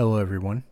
[0.00, 0.62] Hello, everyone.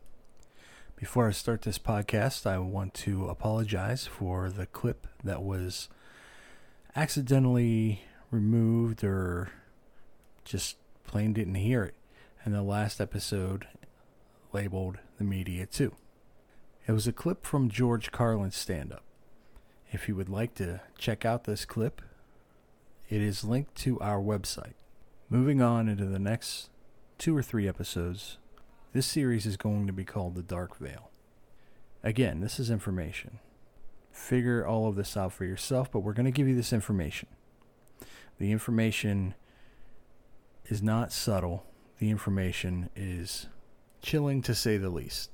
[0.95, 5.87] Before I start this podcast, I want to apologize for the clip that was
[6.95, 9.51] accidentally removed or
[10.43, 11.93] just plain didn't hear it
[12.43, 13.67] in the last episode
[14.51, 15.93] labeled The Media 2.
[16.87, 19.03] It was a clip from George Carlin's stand up.
[19.91, 22.01] If you would like to check out this clip,
[23.09, 24.73] it is linked to our website.
[25.29, 26.71] Moving on into the next
[27.19, 28.39] two or three episodes,
[28.91, 31.11] this series is going to be called The Dark Veil.
[32.03, 33.39] Again, this is information.
[34.11, 37.29] Figure all of this out for yourself, but we're going to give you this information.
[38.39, 39.35] The information
[40.65, 41.65] is not subtle,
[41.99, 43.47] the information is
[44.01, 45.29] chilling to say the least.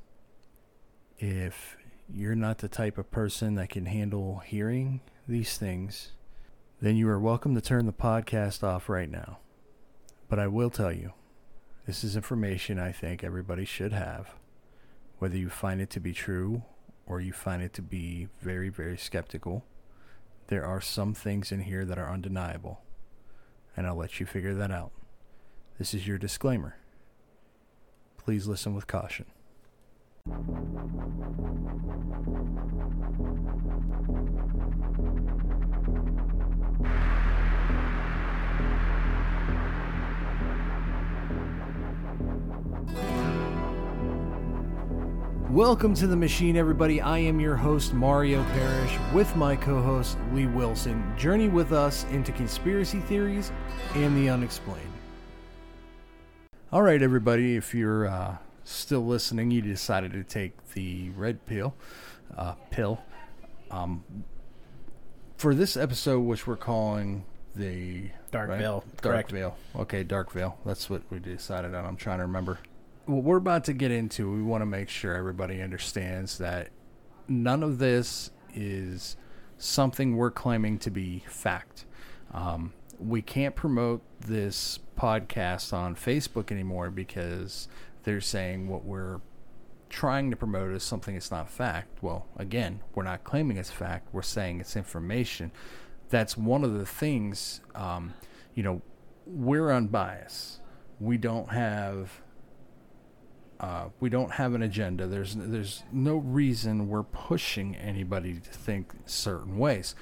[1.18, 1.78] If
[2.14, 6.12] you're not the type of person that can handle hearing these things,
[6.82, 9.38] then you are welcome to turn the podcast off right now.
[10.28, 11.14] But I will tell you,
[11.86, 14.36] this is information I think everybody should have.
[15.20, 16.64] Whether you find it to be true
[17.06, 19.64] or you find it to be very, very skeptical,
[20.48, 22.82] there are some things in here that are undeniable.
[23.78, 24.92] And I'll let you figure that out.
[25.78, 26.78] This is your disclaimer.
[28.18, 29.26] Please listen with caution.
[45.50, 47.00] Welcome to the machine, everybody.
[47.00, 51.14] I am your host, Mario Parrish, with my co host, Lee Wilson.
[51.18, 53.54] Journey with us into conspiracy theories
[53.94, 54.82] and the unexplained.
[56.74, 61.74] All right, everybody, if you're uh, still listening, you decided to take the red pill.
[62.36, 63.00] Uh, pill.
[63.72, 64.04] Um,
[65.38, 67.24] for this episode, which we're calling
[67.56, 69.32] the Dark Veil, Dark correct.
[69.32, 69.56] Veil.
[69.76, 70.58] Okay, Dark Veil.
[70.66, 71.86] That's what we decided on.
[71.86, 72.60] I'm trying to remember.
[73.06, 76.70] What we're about to get into, we want to make sure everybody understands that
[77.28, 79.16] none of this is
[79.58, 81.86] something we're claiming to be fact.
[82.34, 87.68] Um, we can't promote this podcast on Facebook anymore because
[88.04, 89.20] they're saying what we're
[89.90, 92.02] trying to promote is something that's not fact.
[92.02, 94.08] Well, again, we're not claiming it's fact.
[94.14, 95.52] We're saying it's information.
[96.10, 97.62] That's one of the things.
[97.74, 98.14] Um,
[98.54, 98.82] you know,
[99.26, 100.62] we're unbiased.
[101.00, 102.22] We don't have.
[103.60, 105.08] Uh, we don't have an agenda.
[105.08, 109.96] There's there's no reason we're pushing anybody to think certain ways.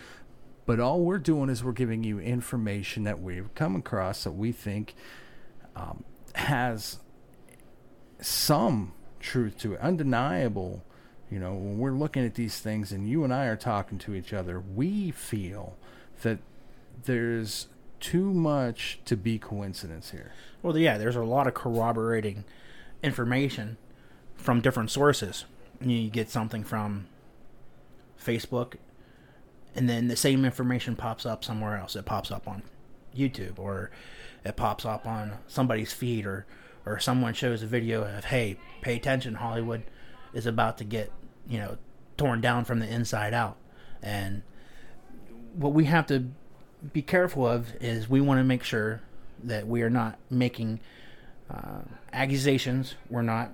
[0.65, 4.51] But all we're doing is we're giving you information that we've come across that we
[4.51, 4.95] think
[5.75, 6.03] um,
[6.35, 6.99] has
[8.21, 10.83] some truth to it, undeniable.
[11.29, 14.15] You know, when we're looking at these things and you and I are talking to
[14.15, 15.75] each other, we feel
[16.21, 16.39] that
[17.05, 17.67] there's
[17.99, 20.31] too much to be coincidence here.
[20.61, 22.45] Well, yeah, there's a lot of corroborating
[23.03, 23.77] information
[24.35, 25.45] from different sources.
[25.81, 27.07] You get something from
[28.19, 28.75] Facebook,
[29.75, 31.95] and then the same information pops up somewhere else.
[31.95, 32.63] It pops up on
[33.15, 33.91] YouTube, or
[34.45, 36.45] it pops up on somebody's feed, or
[36.85, 39.83] or someone shows a video of, "Hey, pay attention, Hollywood
[40.33, 41.11] is about to get
[41.47, 41.77] you know
[42.17, 43.57] torn down from the inside out,"
[44.01, 44.43] and
[45.53, 46.29] what we have to
[46.91, 49.01] be careful of is we want to make sure
[49.43, 50.79] that we are not making
[51.49, 51.81] uh,
[52.11, 52.95] accusations.
[53.09, 53.51] We're not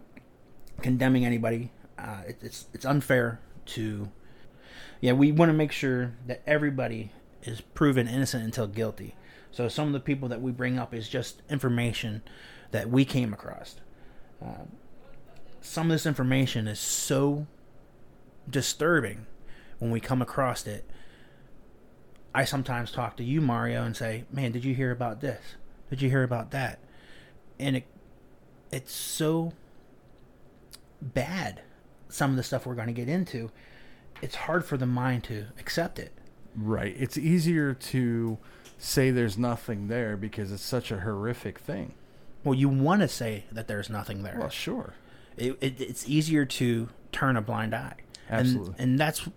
[0.82, 1.72] condemning anybody.
[1.98, 4.10] Uh, it, it's it's unfair to.
[5.02, 7.12] Yeah, we want to make sure that everybody
[7.44, 9.16] is proven innocent until guilty.
[9.52, 12.22] So some of the people that we bring up is just information
[12.72, 13.76] that we came across.
[14.44, 14.66] Uh,
[15.62, 17.48] some of this information is so
[18.50, 19.26] disturbing
[19.80, 20.90] when we come across it.
[22.34, 25.56] I sometimes talk to you, Mario, and say, "Man, did you hear about this?
[25.90, 26.80] Did you hear about that?"
[27.60, 27.86] And it
[28.72, 29.54] it's so
[31.02, 31.62] bad.
[32.10, 33.52] Some of the stuff we're going to get into,
[34.22, 36.12] it's hard for the mind to accept it.
[36.56, 36.96] Right.
[36.98, 38.38] It's easier to
[38.78, 41.94] say there's nothing there because it's such a horrific thing.
[42.44, 44.38] Well, you want to say that there's nothing there.
[44.40, 44.94] Well, sure.
[45.38, 47.96] it, it, it's easier to turn a blind eye.
[48.30, 48.74] Absolutely.
[48.78, 49.28] And, and that's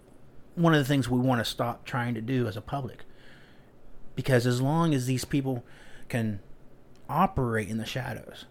[0.55, 3.05] one of the things we want to stop trying to do as a public.
[4.15, 5.65] Because as long as these people
[6.09, 6.41] can
[7.09, 8.47] operate in the shadows,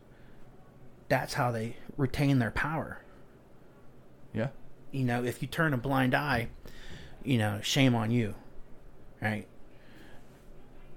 [1.10, 3.02] that's how they retain their power.
[4.34, 4.50] Yeah.
[4.92, 6.50] You know, if you turn a blind eye,
[7.24, 8.36] you know, shame on you.
[9.22, 9.48] Right?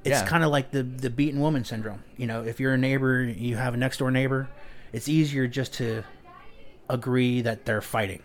[0.05, 0.27] It's Yeah.
[0.27, 2.03] kind of like the the beaten woman syndrome.
[2.17, 4.49] You know, if you're a neighbor, you have a next door neighbor,
[4.93, 6.05] it's easier just to
[6.89, 8.23] agree that they're fighting.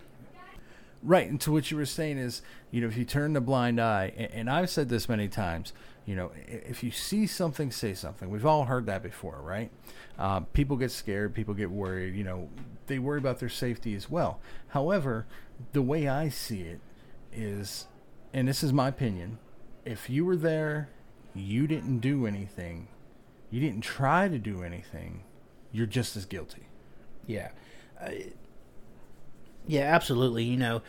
[1.02, 3.80] Right, and to what you were saying is, you know, if you turn the blind
[3.80, 5.72] eye, and, and I've said this many times,
[6.04, 8.28] you know, if you see something, say something.
[8.28, 9.70] We've all heard that before, right?
[10.18, 12.48] Uh, people get scared, people get worried, you know,
[12.86, 14.40] they worry about their safety as well.
[14.68, 15.26] However,
[15.72, 16.80] the way I see it
[17.32, 17.86] is,
[18.34, 19.38] and this is my opinion,
[19.84, 20.90] if you were there,
[21.34, 22.88] you didn't do anything,
[23.50, 25.22] you didn't try to do anything,
[25.72, 26.66] you're just as guilty.
[27.26, 27.50] Yeah.
[28.00, 28.10] Uh,
[29.66, 30.44] yeah, absolutely.
[30.44, 30.82] You know,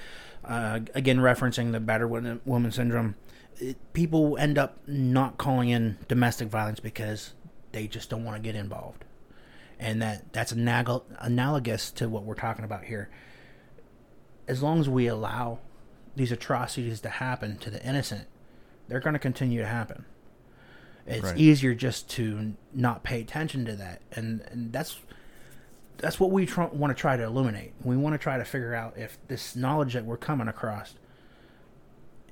[0.44, 2.10] uh, again, referencing the battered
[2.46, 3.16] woman syndrome,
[3.58, 7.34] it, people end up not calling in domestic violence because
[7.72, 9.06] they just don't want to get involved.
[9.80, 13.10] And that, that's anag- analogous to what we're talking about here.
[14.48, 15.60] As long as we allow
[16.16, 18.28] these atrocities to happen to the innocent,
[18.88, 20.06] they're going to continue to happen.
[21.08, 21.38] It's Right.
[21.38, 25.00] easier just to not pay attention to that, and and that's
[25.98, 27.74] that's what we tr- want to try to illuminate.
[27.84, 30.96] We want to try to figure out if this knowledge that we're coming across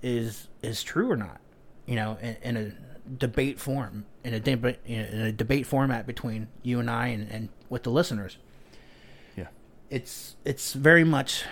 [0.01, 1.39] is is true or not.
[1.85, 6.47] You know, in, in a debate form, in a debate in a debate format between
[6.63, 8.37] you and I, and, and with the listeners.
[9.35, 9.47] Yeah.
[9.89, 11.43] It's it's very much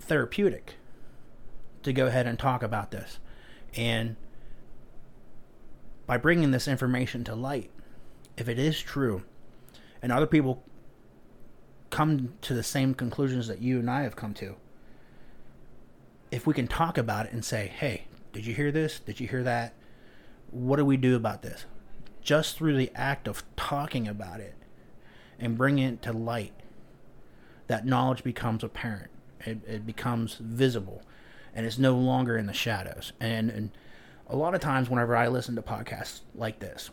[0.00, 0.76] therapeutic
[1.82, 3.18] to go ahead and talk about this,
[3.74, 4.16] and
[6.06, 7.70] by bringing this information to light,
[8.36, 9.22] if it is true,
[10.02, 10.64] and other people
[11.90, 14.56] come to the same conclusions that you and I have come to,
[16.30, 19.00] if we can talk about it and say, hey, did you hear this?
[19.00, 19.74] Did you hear that?
[20.50, 21.64] What do we do about this?
[22.22, 24.54] Just through the act of talking about it
[25.38, 26.52] and bringing it to light,
[27.66, 29.10] that knowledge becomes apparent.
[29.40, 31.02] It, it becomes visible
[31.54, 33.12] and it's no longer in the shadows.
[33.20, 33.70] And, and
[34.28, 36.90] a lot of times, whenever I listen to podcasts like this,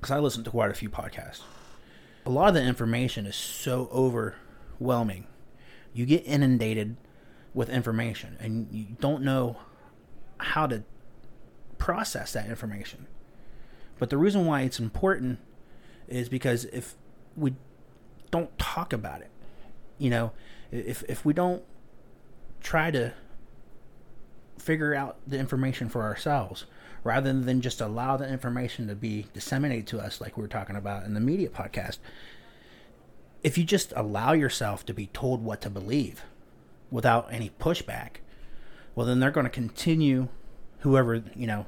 [0.00, 1.42] because I listen to quite a few podcasts,
[2.24, 5.26] a lot of the information is so overwhelming.
[5.92, 6.96] You get inundated
[7.54, 9.58] with information and you don't know
[10.38, 10.84] how to
[11.78, 13.06] process that information.
[13.98, 15.38] But the reason why it's important
[16.08, 16.94] is because if
[17.36, 17.54] we
[18.30, 19.30] don't talk about it,
[19.98, 20.32] you know,
[20.70, 21.62] if if we don't
[22.60, 23.12] try to
[24.58, 26.66] figure out the information for ourselves
[27.04, 30.76] rather than just allow the information to be disseminated to us like we were talking
[30.76, 31.98] about in the media podcast
[33.42, 36.22] if you just allow yourself to be told what to believe
[36.90, 38.16] without any pushback
[38.94, 40.28] well then they're going to continue
[40.80, 41.66] whoever you know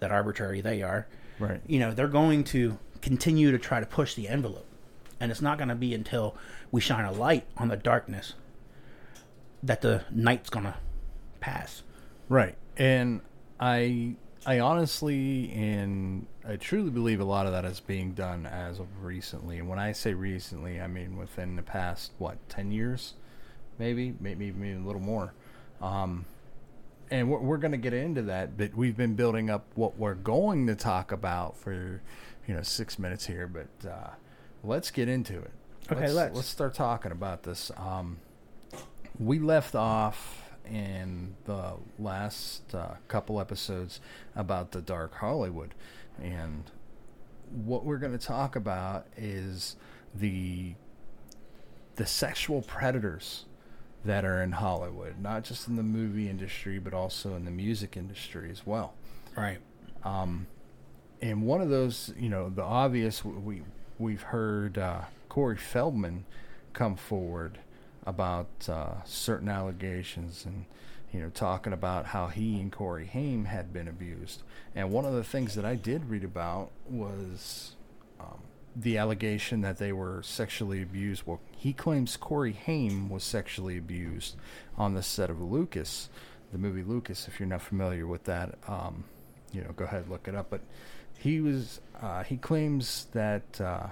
[0.00, 1.06] that arbitrary they are
[1.38, 1.60] Right.
[1.66, 4.66] you know they're going to continue to try to push the envelope
[5.18, 6.34] and it's not going to be until
[6.70, 8.34] we shine a light on the darkness
[9.62, 10.74] that the night's going to
[11.40, 11.82] pass
[12.28, 12.54] Right.
[12.76, 13.22] And
[13.58, 14.14] I
[14.46, 18.86] I honestly and I truly believe a lot of that is being done as of
[19.02, 19.58] recently.
[19.58, 23.14] And when I say recently, I mean within the past what, 10 years?
[23.78, 25.34] Maybe, maybe even a little more.
[25.80, 26.24] Um
[27.10, 30.14] and we're, we're going to get into that, but we've been building up what we're
[30.14, 32.00] going to talk about for,
[32.46, 33.48] you know, six minutes here.
[33.48, 34.10] But uh,
[34.62, 35.50] let's get into it.
[35.90, 36.36] Okay, let's, let's.
[36.36, 37.72] let's start talking about this.
[37.76, 38.18] Um,
[39.18, 44.00] we left off in the last uh, couple episodes
[44.36, 45.74] about the dark Hollywood,
[46.20, 46.70] and
[47.50, 49.76] what we're going to talk about is
[50.14, 50.74] the
[51.96, 53.44] the sexual predators
[54.04, 57.96] that are in Hollywood, not just in the movie industry, but also in the music
[57.96, 58.94] industry as well.
[59.36, 59.58] right
[60.04, 60.46] Um,
[61.20, 63.62] and one of those, you know, the obvious we
[63.98, 66.24] we've heard uh, Corey Feldman
[66.72, 67.58] come forward
[68.06, 70.64] about uh, certain allegations and
[71.12, 74.42] you know talking about how he and Corey Haim had been abused.
[74.74, 77.74] And one of the things that I did read about was
[78.20, 78.40] um,
[78.76, 81.24] the allegation that they were sexually abused.
[81.26, 84.36] Well, he claims Corey Haim was sexually abused
[84.78, 86.08] on the set of Lucas,
[86.52, 87.26] the movie Lucas.
[87.26, 89.04] If you're not familiar with that, um,
[89.52, 90.48] you know, go ahead and look it up.
[90.48, 90.60] But
[91.18, 93.88] he was uh, he claims that uh,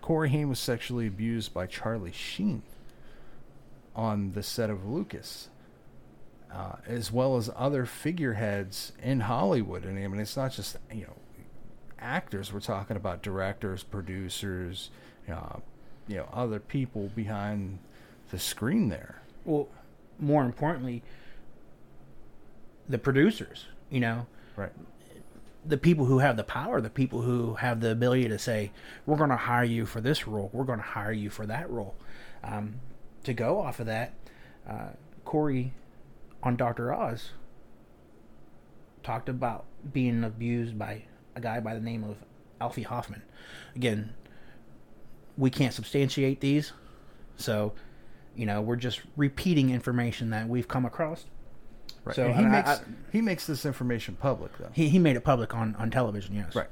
[0.00, 2.62] Corey Haim was sexually abused by Charlie Sheen
[3.94, 5.48] on the set of Lucas.
[6.52, 11.02] Uh, as well as other figureheads in Hollywood, and I mean, it's not just you
[11.04, 11.16] know
[11.98, 12.52] actors.
[12.52, 14.90] We're talking about directors, producers,
[15.30, 15.60] uh,
[16.06, 17.78] you know, other people behind
[18.30, 19.22] the screen there.
[19.46, 19.68] well
[20.18, 21.02] more importantly
[22.88, 24.72] the producers you know Right.
[25.64, 28.70] the people who have the power, the people who have the ability to say,
[29.06, 30.50] "We're going to hire you for this role.
[30.52, 31.94] We're going to hire you for that role."
[32.44, 32.80] Um,
[33.24, 34.14] to go off of that,
[34.68, 34.90] uh,
[35.24, 35.72] Corey
[36.42, 37.30] on Doctor Oz
[39.02, 41.02] talked about being abused by
[41.34, 42.16] a guy by the name of
[42.60, 43.22] Alphy Hoffman.
[43.74, 44.12] Again,
[45.36, 46.72] we can't substantiate these,
[47.36, 47.72] so
[48.34, 51.26] You know, we're just repeating information that we've come across.
[52.02, 52.16] Right.
[52.16, 52.80] So And he I- makes I-
[53.12, 54.70] he makes this information public though.
[54.72, 56.54] He, he made it public on, on television, yes.
[56.56, 56.68] Right.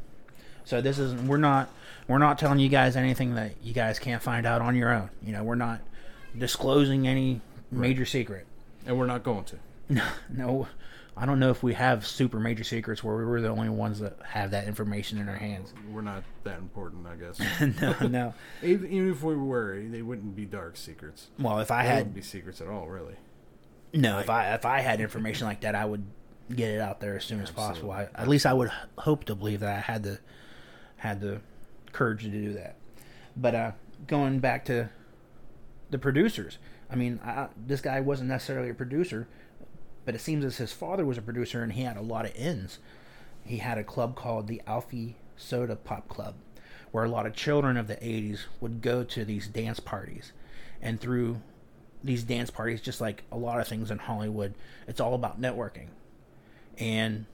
[0.64, 1.69] So this is we're not
[2.09, 5.11] we're not telling you guys anything that you guys can't find out on your own.
[5.23, 5.80] You know, we're not
[6.37, 8.46] disclosing any major secret.
[8.87, 9.56] and we're not going to.
[10.32, 10.68] No,
[11.16, 14.16] I don't know if we have super major secrets where we're the only ones that
[14.25, 15.75] have that information in our hands.
[15.92, 17.40] We're not that important, I guess.
[17.82, 18.34] no, no.
[18.62, 21.26] even, even if we were, they wouldn't be dark secrets.
[21.38, 23.16] Well, if I They had wouldn't be secrets at all, really.
[23.92, 26.04] no, if I if I had information like that, I would
[26.54, 27.90] get it out there as soon as possible.
[27.90, 30.18] I, at least I would hope to believe that I had the
[30.96, 31.40] had the
[31.92, 32.76] courage to do that.
[33.37, 33.72] But uh,
[34.06, 34.88] going back to
[35.90, 36.59] the producers,
[36.90, 39.28] I mean, I, this guy wasn't necessarily a producer,
[40.04, 42.32] but it seems as his father was a producer and he had a lot of
[42.37, 42.78] ends.
[43.44, 46.35] He had a club called the Alphy Soda Pop Club,
[46.90, 50.32] where a lot of children of the 80s would go to these dance parties.
[50.82, 51.40] And through
[52.02, 54.54] these dance parties, just like a lot of things in Hollywood,
[54.87, 55.88] it's all about networking.
[56.78, 57.26] And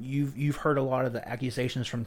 [0.00, 2.06] you've you've heard a lot of the accusations from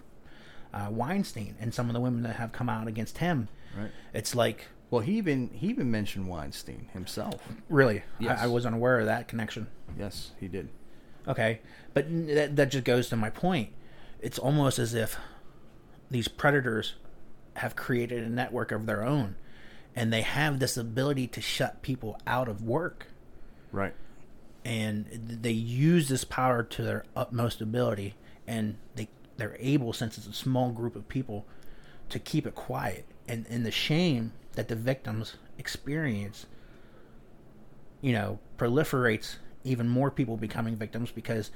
[0.74, 3.50] uh, Weinstein and some of the women that have come out against him.
[3.78, 3.92] Right.
[4.14, 7.41] It's like Well, he even he even mentioned Weinstein himself.
[7.70, 8.39] really, Yes.
[8.39, 9.67] I, I wasn't aware of that connection.
[9.98, 10.70] Yes, he did.
[11.27, 11.60] Okay,
[11.94, 13.70] but that that just goes to my point.
[14.22, 15.17] It's almost as if
[16.10, 16.96] these predators
[17.58, 19.36] have created a network of their own,
[19.96, 23.08] and they have this ability to shut people out of work,
[23.74, 23.94] Right.
[24.63, 28.15] and they use this power to their utmost ability,
[28.48, 31.46] and they they're able, since it's a small group of people,
[32.10, 36.46] to keep it quiet, and and the shame that the victims experience
[38.02, 41.52] you know, proliferates even more people becoming victims because,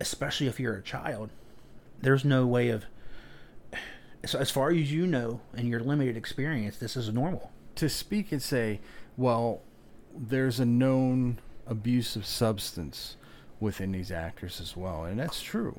[0.00, 1.30] especially if you're a child,
[2.00, 2.84] there's no way of,
[4.24, 7.52] so as far as you know and your limited experience, this is normal.
[7.76, 8.80] To speak and say,
[9.16, 9.60] well,
[10.16, 13.16] there's a known abuse of substance
[13.60, 15.78] within these actors as well, and that's true.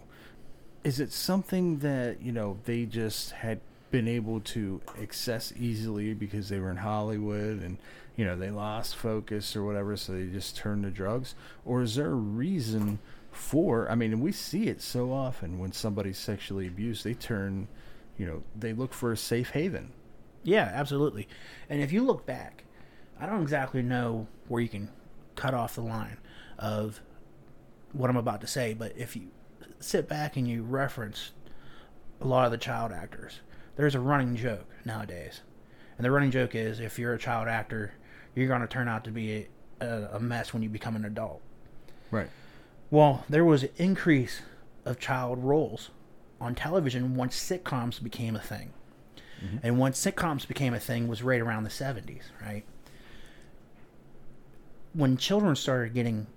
[0.84, 3.60] Is it something that you know they just had
[3.92, 7.78] been able to access easily because they were in Hollywood and
[8.16, 11.96] you know they lost focus or whatever, so they just turned to drugs, or is
[11.96, 13.00] there a reason
[13.32, 13.90] for?
[13.90, 17.68] I mean, we see it so often when somebody's sexually abused, they turn,
[18.18, 19.92] you know, they look for a safe haven.
[20.44, 21.28] Yeah, absolutely.
[21.70, 22.64] And if you look back,
[23.20, 24.90] I don't exactly know where you can
[25.36, 26.18] cut off the line
[26.58, 27.02] of
[27.94, 29.28] what I'm about to say, but if you
[29.80, 31.32] sit back and you reference
[32.20, 33.42] a lot of the child actors,
[33.78, 35.42] there's a running joke nowadays.
[35.98, 37.94] And the running joke is if you're a child actor,
[38.36, 39.48] you're going to turn out to be
[39.80, 41.42] a, a, mess when you become an adult.
[42.12, 42.30] Right.
[42.92, 44.42] Well, there was an increase
[44.86, 45.90] of child roles
[46.40, 48.74] on television once sitcoms became a thing.
[49.44, 49.58] Mm-hmm.
[49.64, 52.64] And once sitcoms became a thing was right around the 70s, right?
[54.94, 56.28] When children started getting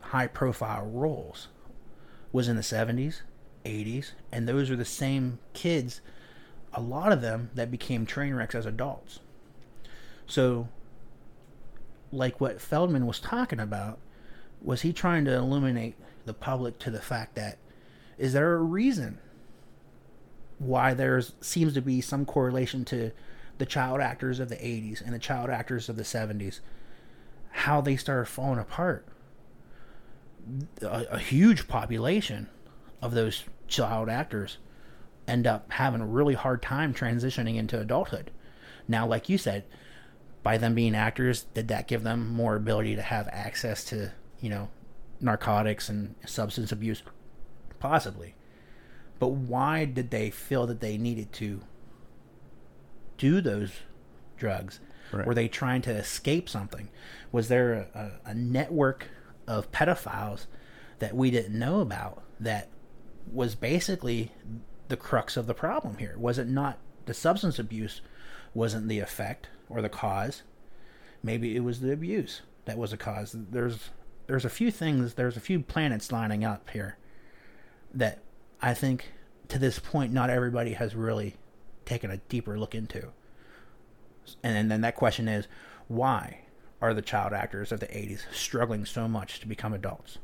[0.00, 1.48] high profile roles
[2.32, 3.20] was in the 70s,
[3.64, 6.00] 80s, and those are the same kids
[6.76, 9.18] a lot of them that became train wrecks as adults.
[10.26, 10.68] So
[12.12, 13.98] like what Feldman was talking about
[14.60, 17.58] was he trying to illuminate the public to the fact that
[18.18, 19.18] is there a reason
[20.58, 23.12] why there seems to be some correlation to
[23.58, 26.60] the child actors of the 80s and the child actors of the 70s
[27.50, 29.06] how they started falling apart
[30.82, 32.48] a, a huge population
[33.02, 34.58] of those child actors
[35.28, 38.30] end up having a really hard time transitioning into adulthood
[38.86, 39.64] now like you said
[40.46, 44.48] by them being actors, did that give them more ability to have access to, you
[44.48, 44.68] know,
[45.20, 47.02] narcotics and substance abuse?
[47.80, 48.36] Possibly.
[49.18, 51.62] But why did they feel that they needed to
[53.18, 53.72] do those
[54.36, 54.78] drugs?
[55.10, 55.26] Right.
[55.26, 56.90] Were they trying to escape something?
[57.32, 59.08] Was there a, a, a network
[59.48, 60.46] of pedophiles
[61.00, 62.68] that we didn't know about that
[63.32, 64.30] was basically
[64.88, 66.16] the crux of the problem here?
[66.18, 68.00] Was it not the substance abuse
[68.54, 70.42] wasn't the effect or the cause?
[71.22, 73.34] Maybe it was the abuse that was a cause.
[73.34, 73.90] There's
[74.26, 76.98] there's a few things, there's a few planets lining up here
[77.94, 78.20] that
[78.60, 79.12] I think
[79.48, 81.36] to this point not everybody has really
[81.84, 83.12] taken a deeper look into.
[84.42, 85.46] And then that question is
[85.88, 86.40] why
[86.82, 90.18] are the child actors of the 80s struggling so much to become adults?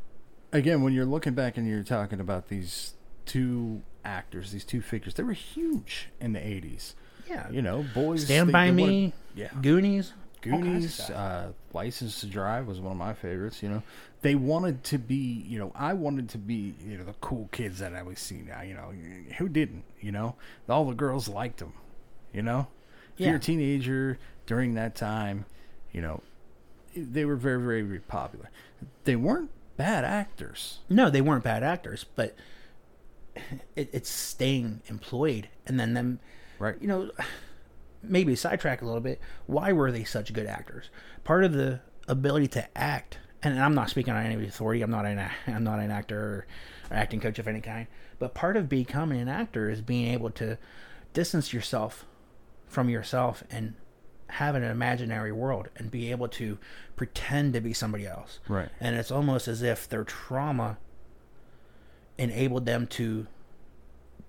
[0.52, 5.14] Again, when you're looking back and you're talking about these two actors, these two figures,
[5.14, 6.94] they were huge in the 80s.
[7.28, 7.48] Yeah.
[7.50, 8.24] You know, boys.
[8.24, 9.48] Stand they- by they me, wanted- yeah.
[9.62, 10.12] Goonies,
[10.44, 11.10] all kinds of Goonies, stuff.
[11.16, 13.62] uh, License to Drive was one of my favorites.
[13.62, 13.82] You know,
[14.22, 15.44] they wanted to be.
[15.48, 16.74] You know, I wanted to be.
[16.84, 18.46] You know, the cool kids that I was seeing.
[18.46, 18.92] Now, you know,
[19.38, 19.84] who didn't?
[20.00, 20.34] You know,
[20.68, 21.72] all the girls liked them.
[22.34, 22.66] You know,
[23.16, 25.44] if you're a teenager during that time,
[25.92, 26.22] You know,
[26.96, 28.48] they were very, very, very popular.
[29.04, 30.78] They weren't bad actors.
[30.88, 32.34] No, they weren't bad actors, but
[33.76, 36.20] it, it's staying employed and then them,
[36.58, 36.76] Right.
[36.80, 37.10] you know,
[38.02, 39.20] maybe sidetrack a little bit.
[39.46, 40.90] Why were they such good actors?
[41.24, 44.82] Part of the ability to act, and I'm not speaking on any authority.
[44.82, 46.46] I'm not an i'm not an actor or
[46.96, 47.86] acting coach of any kind.
[48.18, 50.58] But part of becoming an actor is being able to
[51.12, 52.06] distance yourself
[52.66, 53.74] from yourself and
[54.28, 56.56] have an imaginary world and be able to
[56.96, 58.40] pretend to be somebody else.
[58.48, 58.68] Right.
[58.80, 60.78] And it's almost as if their trauma
[62.18, 63.26] enabled them to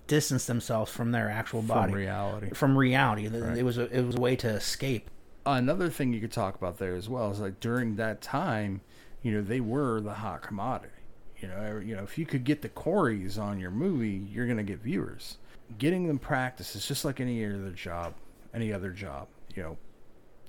[0.08, 2.50] distance themselves from their actual body From reality.
[2.54, 3.28] from reality.
[3.28, 3.58] Right.
[3.58, 5.10] It was a, it was a way to escape.
[5.46, 8.82] Another thing you could talk about there as well is like during that time,
[9.22, 10.94] you know, they were the hot commodity.
[11.40, 14.58] You know, you know, if you could get the Coreys on your movie, you're going
[14.58, 15.38] to get viewers.
[15.78, 18.14] Getting them practice is just like any other job,
[18.54, 19.28] any other job.
[19.54, 19.78] You know,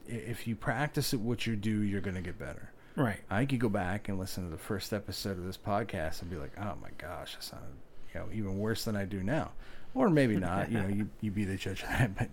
[0.06, 2.70] if you practice at what you do, you're going to get better.
[2.96, 3.20] Right.
[3.28, 6.36] I could go back and listen to the first episode of this podcast and be
[6.36, 7.68] like, "Oh my gosh, that sounded
[8.12, 9.52] you know even worse than I do now,"
[9.94, 10.70] or maybe not.
[10.70, 12.10] you know, you you be the judge of that.
[12.18, 12.30] But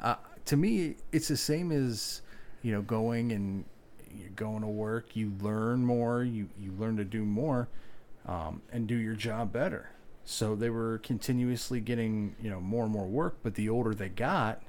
[0.00, 0.16] uh,
[0.46, 2.22] to me, it's the same as
[2.62, 3.64] you know going and
[4.16, 5.16] you're going to work.
[5.16, 6.22] You learn more.
[6.22, 7.68] You you learn to do more,
[8.26, 9.90] um, and do your job better.
[10.24, 13.38] So they were continuously getting you know more and more work.
[13.42, 14.62] But the older they got,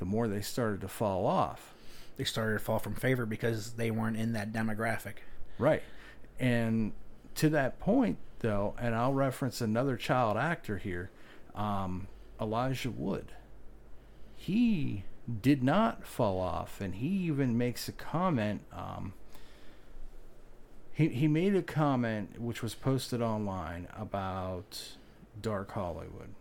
[0.00, 1.74] the more they started to fall off.
[2.20, 5.20] They started to fall from favor because they weren't in that demographic.
[5.58, 5.82] Right.
[6.38, 6.92] And
[7.36, 11.10] to that point, though, and I'll reference another child actor here,
[11.54, 12.08] um,
[12.38, 13.32] Elijah Wood.
[14.36, 15.04] He
[15.40, 18.64] did not fall off, and he even makes a comment.
[18.70, 19.14] Um,
[20.92, 24.90] he, he made a comment which was posted online about
[25.40, 26.34] Dark Hollywood.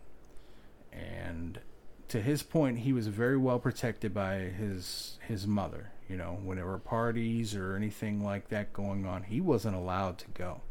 [0.92, 1.62] And
[2.10, 5.92] to his point, he was very well protected by his his mother.
[6.10, 10.62] You know, whenever parties or anything like that going on, he wasn't allowed to go.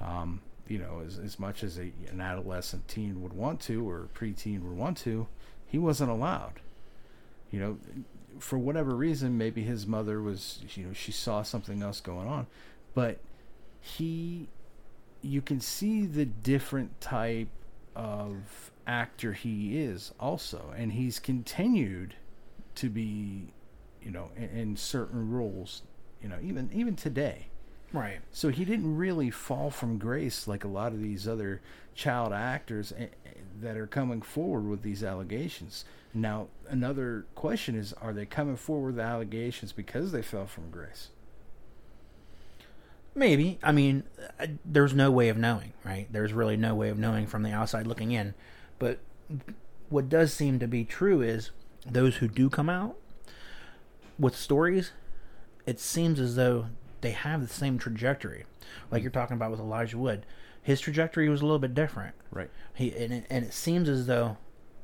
[0.00, 4.08] Um, you know, as as much as a, an adolescent teen would want to or
[4.14, 5.26] preteen would want to,
[5.66, 6.60] he wasn't allowed.
[7.50, 7.78] You know,
[8.38, 12.46] for whatever reason, maybe his mother was, you know, she saw something else going on,
[12.94, 13.18] but
[13.80, 14.48] he,
[15.22, 17.48] you can see the different type
[17.94, 22.14] of actor he is also and he's continued
[22.74, 23.52] to be
[24.02, 25.82] you know in, in certain roles
[26.22, 27.48] you know even even today
[27.92, 28.18] Right.
[28.30, 31.62] so he didn't really fall from grace like a lot of these other
[31.94, 37.92] child actors eh, eh, that are coming forward with these allegations now another question is
[37.94, 41.10] are they coming forward with allegations because they fell from grace
[43.16, 43.58] Maybe.
[43.62, 44.04] I mean,
[44.38, 46.06] uh, there's no way of knowing, right?
[46.12, 48.34] There's really no way of knowing from the outside looking in.
[48.78, 49.00] But
[49.88, 51.50] what does seem to be true is
[51.84, 52.96] those who do come out
[54.18, 54.92] with stories,
[55.66, 56.66] it seems as though
[57.00, 58.44] they have the same trajectory.
[58.90, 60.26] Like you're talking about with Elijah Wood.
[60.62, 62.14] His trajectory was a little bit different.
[62.30, 64.38] right He and it, and it seems as though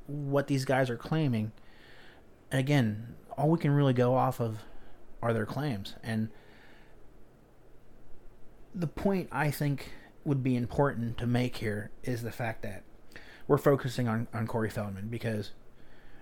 [0.06, 1.52] what these guys are claiming,
[2.50, 4.58] and again, all we can really go off of
[5.20, 5.96] are their claims.
[6.02, 6.28] And
[8.74, 9.90] the point I think
[10.24, 12.84] would be important to make here is the fact that
[13.46, 15.52] we're focusing on, on Corey Feldman because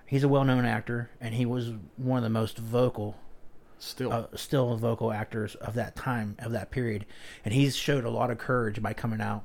[0.06, 3.16] he's a well known actor and he was one of the most vocal
[3.78, 4.12] still.
[4.12, 7.06] uh, still vocal actors of that time of that period.
[7.44, 9.44] And he's showed a lot of courage by coming out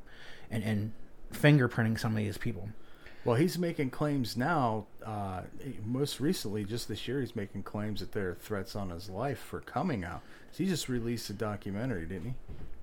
[0.49, 0.91] and, and
[1.33, 2.69] fingerprinting some of these people
[3.25, 4.85] Well, he's making claims now.
[5.05, 5.41] Uh,
[5.83, 9.39] most recently, just this year, he's making claims that there are threats on his life
[9.39, 10.21] for coming out.
[10.51, 12.33] So he just released a documentary, didn't he?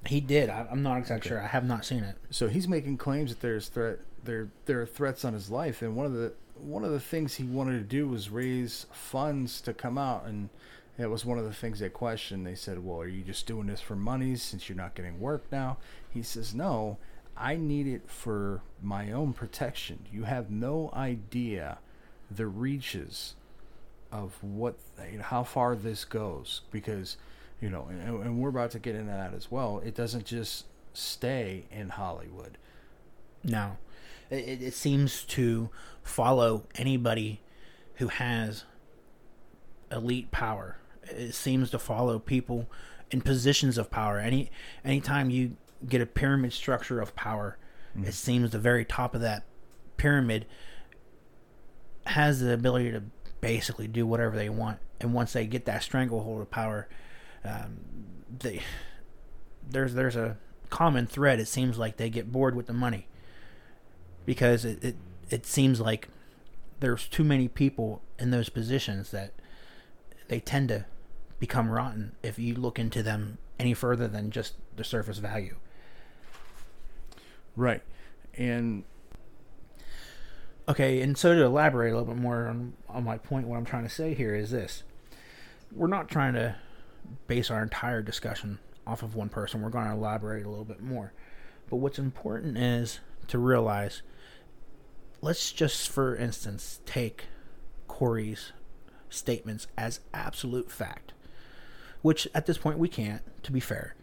[0.05, 2.96] he did I, i'm not exactly sure i have not seen it So he's making
[2.96, 6.33] claims that there's threat there there are threats on his life, and one of the
[6.57, 10.48] one of the things he wanted to do was raise funds to come out, and
[10.96, 12.46] that was one of the things they questioned.
[12.46, 15.44] They said, "Well, are you just doing this for money since you're not getting work
[15.50, 15.78] now?"
[16.09, 16.98] He says, "No,
[17.42, 20.07] I need it for my own protection.
[20.12, 21.78] You have no idea
[22.31, 23.35] the reaches
[24.12, 24.76] of what
[25.11, 27.16] you know, how far this goes because
[27.61, 29.83] you know and, and we're about to get into that as well.
[29.85, 32.59] It doesn't just stay in hollywood.
[33.42, 33.76] No.
[34.31, 35.68] It, it seems to
[36.05, 37.40] follow anybody
[37.94, 38.64] who has
[39.90, 40.76] elite power.
[41.05, 42.70] It seems to follow people
[43.11, 44.20] in positions of power.
[44.20, 44.48] Any
[44.85, 45.57] anytime you
[45.88, 47.58] get a pyramid structure of power.
[48.04, 49.44] It seems the very top of that
[49.98, 50.46] pyramid
[52.06, 53.02] has the ability to
[53.40, 54.78] basically do whatever they want.
[55.00, 56.88] And once they get that stranglehold of power
[57.44, 57.78] um,
[58.38, 58.62] they
[59.68, 60.36] there's there's a
[60.70, 63.06] common thread it seems like they get bored with the money.
[64.24, 64.96] Because it, it
[65.30, 66.08] it seems like
[66.80, 69.32] there's too many people in those positions that
[70.28, 70.84] they tend to
[71.38, 75.56] become rotten if you look into them any further than just the surface value.
[77.56, 77.82] Right.
[78.34, 78.84] And
[80.68, 83.64] Okay, and so to elaborate a little bit more on, on my point, what I'm
[83.64, 84.84] trying to say here is this.
[85.72, 86.54] We're not trying to
[87.26, 89.60] base our entire discussion off of one person.
[89.60, 91.12] We're going to elaborate a little bit more.
[91.68, 94.02] But what's important is to realize
[95.20, 97.24] let's just, for instance, take
[97.88, 98.52] Corey's
[99.10, 101.12] statements as absolute fact,
[102.02, 103.96] which at this point we can't, to be fair.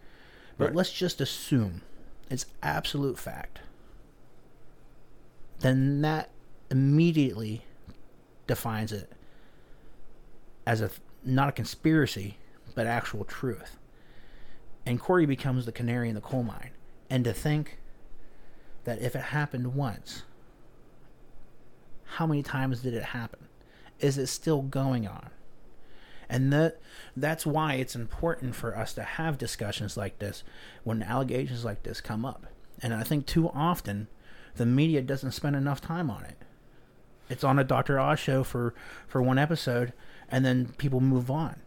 [0.58, 0.74] But Right.
[0.76, 1.82] let's just assume
[2.30, 3.58] it's absolute fact.
[5.58, 6.30] Then that
[6.70, 7.62] immediately
[8.46, 9.12] defines it
[10.66, 10.90] as a
[11.24, 12.38] not a conspiracy,
[12.74, 13.76] but actual truth.
[14.86, 16.70] And Corey becomes the canary in the coal mine.
[17.10, 17.78] And to think
[18.84, 20.22] that if it happened once,
[22.04, 23.40] how many times did it happen?
[23.98, 25.30] Is it still going on?
[26.30, 26.80] And that
[27.16, 30.44] that's why it's important for us to have discussions like this
[30.84, 32.46] when allegations like this come up.
[32.80, 34.06] And I think too often
[34.54, 36.38] the media doesn't spend enough time on it.
[37.28, 37.98] It's on a Dr.
[37.98, 38.74] Oz show for,
[39.06, 39.92] for one episode
[40.30, 41.60] and then people move on.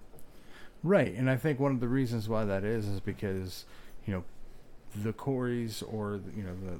[0.82, 3.65] Right, and I think one of the reasons why that is is because
[4.06, 4.23] you know
[4.95, 6.80] the Coreys or you know the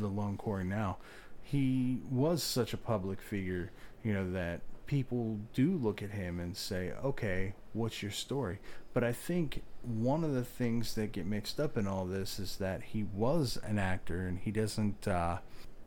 [0.00, 0.98] the lone Corey now,
[1.42, 3.70] he was such a public figure,
[4.04, 4.60] you know that
[4.90, 8.58] people do look at him and say, okay, what's your story?
[8.92, 12.56] But I think one of the things that get mixed up in all this is
[12.56, 15.06] that he was an actor and he doesn't.
[15.06, 15.38] Uh,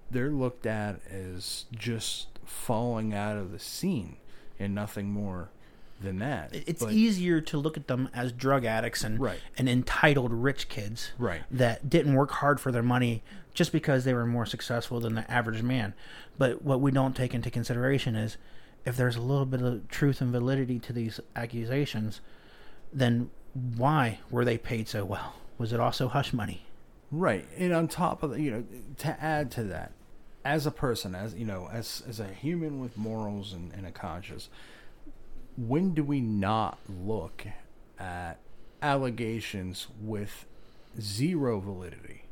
[0.10, 4.16] they're looked at as just falling out of the scene
[4.58, 5.50] and nothing more
[6.00, 6.52] than that.
[6.54, 9.42] It's But- easier to look at them as drug addicts and Right.
[9.58, 11.42] and entitled rich kids Right.
[11.52, 13.22] that didn't work hard for their money
[13.54, 15.94] just because they were more successful than the average man.
[16.38, 18.38] But what we don't take into consideration is
[18.86, 22.22] if there's a little bit of truth and validity to these accusations,
[22.92, 25.36] then why were they paid so well?
[25.58, 26.66] Was it also hush money?
[27.12, 28.64] Right, and on top of that, you know,
[29.00, 29.92] to add to that,
[30.44, 33.92] as a person, as you know, as as a human with morals and, and a
[33.92, 34.50] conscience,
[35.56, 37.46] when do we not look
[38.00, 38.40] at
[38.82, 40.46] allegations with
[41.00, 42.24] zero validity?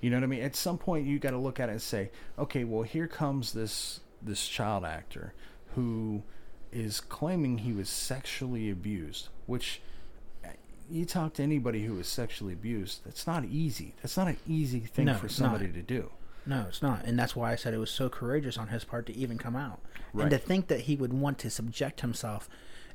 [0.00, 0.42] You know what I mean?
[0.42, 3.52] At some point, you got to look at it and say, okay, well, here comes
[3.52, 5.32] this this child actor
[5.74, 6.22] who
[6.72, 9.80] is claiming he was sexually abused, which
[10.44, 10.48] eh,
[10.88, 13.94] you talk to anybody who was sexually abused, that's not easy.
[14.02, 15.74] That's not an easy thing No, for somebody not.
[15.74, 16.10] to do.
[16.46, 17.04] No, it's not.
[17.04, 19.56] And that's why I said it was so courageous on his part to even come
[19.56, 19.80] out.
[20.14, 22.48] And to think that he would want to subject himself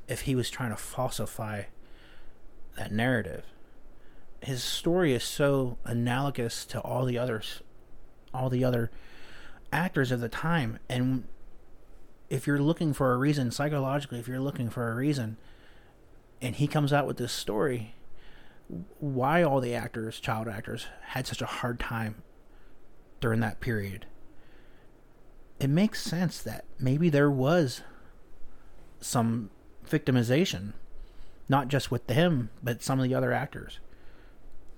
[0.08, 1.62] if he was trying to falsify
[2.76, 3.44] that narrative.
[4.42, 7.62] His story is so analogous to all the others
[8.34, 8.90] all the other
[9.72, 11.24] actors of the time and
[12.28, 15.36] if you're looking for a reason psychologically if you're looking for a reason
[16.42, 17.94] and he comes out with this story
[18.98, 22.22] why all the actors child actors had such a hard time
[23.20, 24.06] during that period.
[25.58, 27.82] It makes sense that maybe there was
[29.00, 29.50] some
[29.88, 30.74] victimization,
[31.48, 33.78] not just with him, but some of the other actors.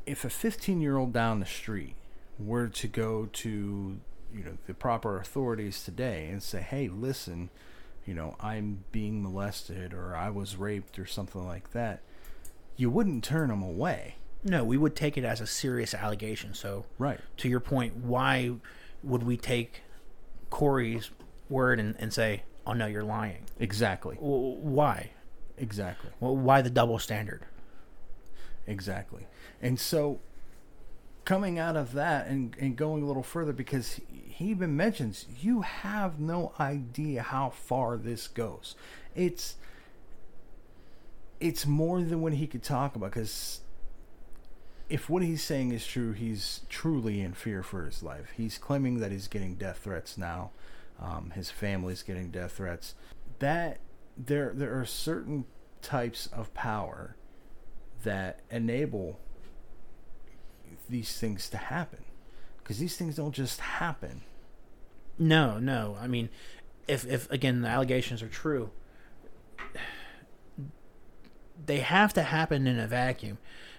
[0.06, 1.96] If a 15 year old down the street
[2.38, 3.98] were to go to,
[4.34, 7.50] you know, the proper authorities today and say, hey, listen,
[8.06, 12.00] you know, I'm being molested or I was raped or something like that,
[12.76, 14.16] you wouldn't turn them away.
[14.44, 16.54] No, we would take it as a serious allegation.
[16.54, 17.18] So, Right.
[17.38, 18.52] to your point, why
[19.02, 19.82] would we take
[20.50, 21.10] Corey's
[21.48, 23.44] word and, and say, oh no, you're lying?
[23.58, 24.14] Exactly.
[24.16, 25.10] W- Why?
[25.56, 26.10] Exactly.
[26.20, 27.42] Well, why the double standard?
[28.66, 29.26] Exactly.
[29.60, 30.20] And so
[31.24, 34.00] coming out of that and, and going a little further because
[34.38, 38.76] he, even mentions you have no idea how far this goes.
[39.16, 39.56] It's
[41.40, 43.60] it's more than what he could talk about because
[44.88, 48.32] if what he's saying is true, he's truly in fear for his life.
[48.36, 50.50] He's claiming that he's getting death threats now.
[51.00, 52.94] Um, his family's getting death threats.
[53.40, 53.78] That
[54.16, 55.46] there there are certain
[55.82, 57.16] types of power
[58.04, 59.18] that enable
[60.88, 62.04] these things to happen
[62.58, 64.22] because these things don't just happen
[65.18, 65.96] No, no.
[66.00, 66.28] I mean,
[66.86, 68.70] if if again the allegations are true,
[71.64, 73.38] they have to happen in a vacuum,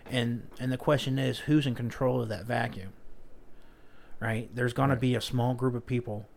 [0.10, 2.94] and and the question is who's in control of that vacuum.
[4.20, 4.54] Right?
[4.54, 4.96] There's going Right.
[4.96, 6.28] to be a small group of people,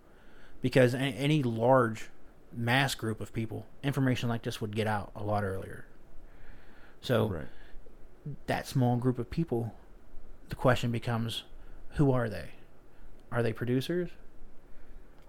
[0.60, 2.10] because any large
[2.52, 5.86] mass group of people, information like this would get out a lot earlier.
[7.00, 7.40] So
[8.46, 9.74] that small group of people,
[10.48, 11.42] the question becomes,
[11.94, 12.50] who are they?
[13.32, 14.10] Are they producers?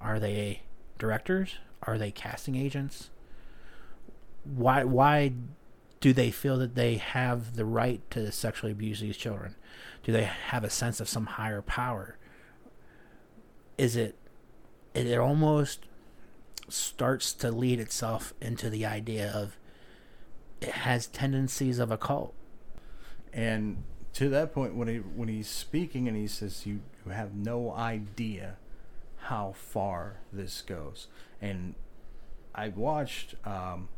[0.04, 0.62] Are they
[1.00, 1.58] directors?
[1.82, 3.10] Are they casting agents?
[4.44, 5.34] Why why
[6.00, 9.56] do they feel that they have the right to sexually abuse these children?
[10.04, 12.18] Do they have a sense of some higher power?
[13.78, 14.16] Is it
[14.94, 15.86] it almost
[16.70, 19.58] starts to lead itself into the idea of
[20.62, 22.34] it has tendencies of a cult.
[23.34, 27.34] And to that point, when he when he's speaking and he says, "You, you have
[27.34, 28.58] no idea
[29.24, 31.08] how far this goes,"
[31.42, 31.76] and
[32.56, 33.90] I watched um,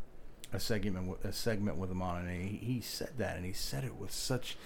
[0.54, 3.54] a segment with- a segment with him on, and he, he said that, and he
[3.54, 4.58] said it with such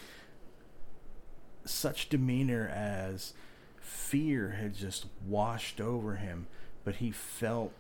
[1.65, 3.33] such demeanor as
[3.79, 6.47] fear had just washed over him,
[6.83, 7.73] but he felt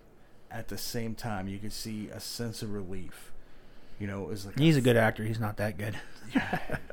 [0.51, 3.31] at the same time you could see a sense of relief.
[3.99, 5.23] You know, it was like He's a good actor.
[5.23, 5.95] He's not that good.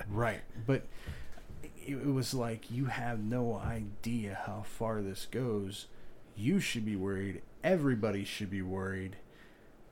[0.08, 0.86] right but
[1.86, 5.86] it, was like you have no idea how far this goes.
[6.36, 7.42] You should be worried.
[7.62, 9.16] Everybody should be worried.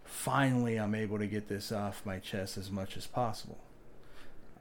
[0.05, 3.59] Finally i'm able to get this off my chest as much as possible.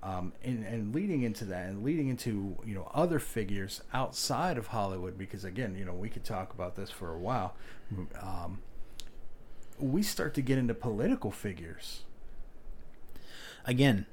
[0.02, 4.68] Um, and, and leading into that and leading into you know other figures outside of
[4.68, 7.56] hollywood because again you know we could talk about this for a while.
[8.22, 8.62] Um,
[9.80, 12.04] we start to get into political figures.
[13.66, 14.06] Again,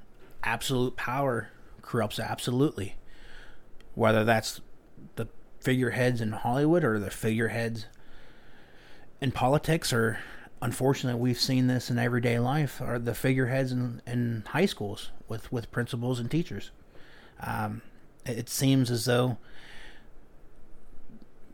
[0.43, 1.49] absolute power
[1.81, 2.95] corrupts absolutely.
[3.95, 4.61] Whether that's
[5.15, 5.27] the
[5.59, 7.85] figureheads in Hollywood or the figureheads
[9.19, 10.19] in politics, or
[10.61, 15.51] unfortunately, we've seen this in everyday life, are the figureheads in, in high schools with,
[15.51, 16.71] with principals and teachers.
[17.39, 17.81] Um,
[18.25, 19.37] it it seems as though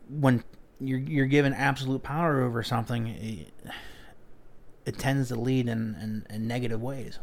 [0.08, 0.44] when
[0.80, 3.52] you're you're given absolute power over something, it,
[4.86, 7.18] it tends to lead in, in, in negative ways.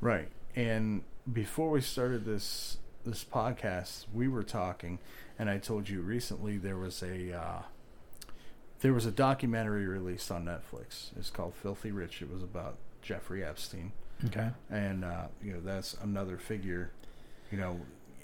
[0.00, 0.28] Right.
[0.56, 4.98] And before we started this this podcast, we were talking,
[5.38, 7.62] and I told you recently there was a uh,
[8.80, 11.10] there was a documentary released on Netflix.
[11.18, 12.22] It's called Filthy Rich.
[12.22, 13.92] It was about Jeffrey Epstein,
[14.26, 14.50] Okay.
[14.70, 16.90] and uh, you know that's another figure.
[17.50, 17.80] You know,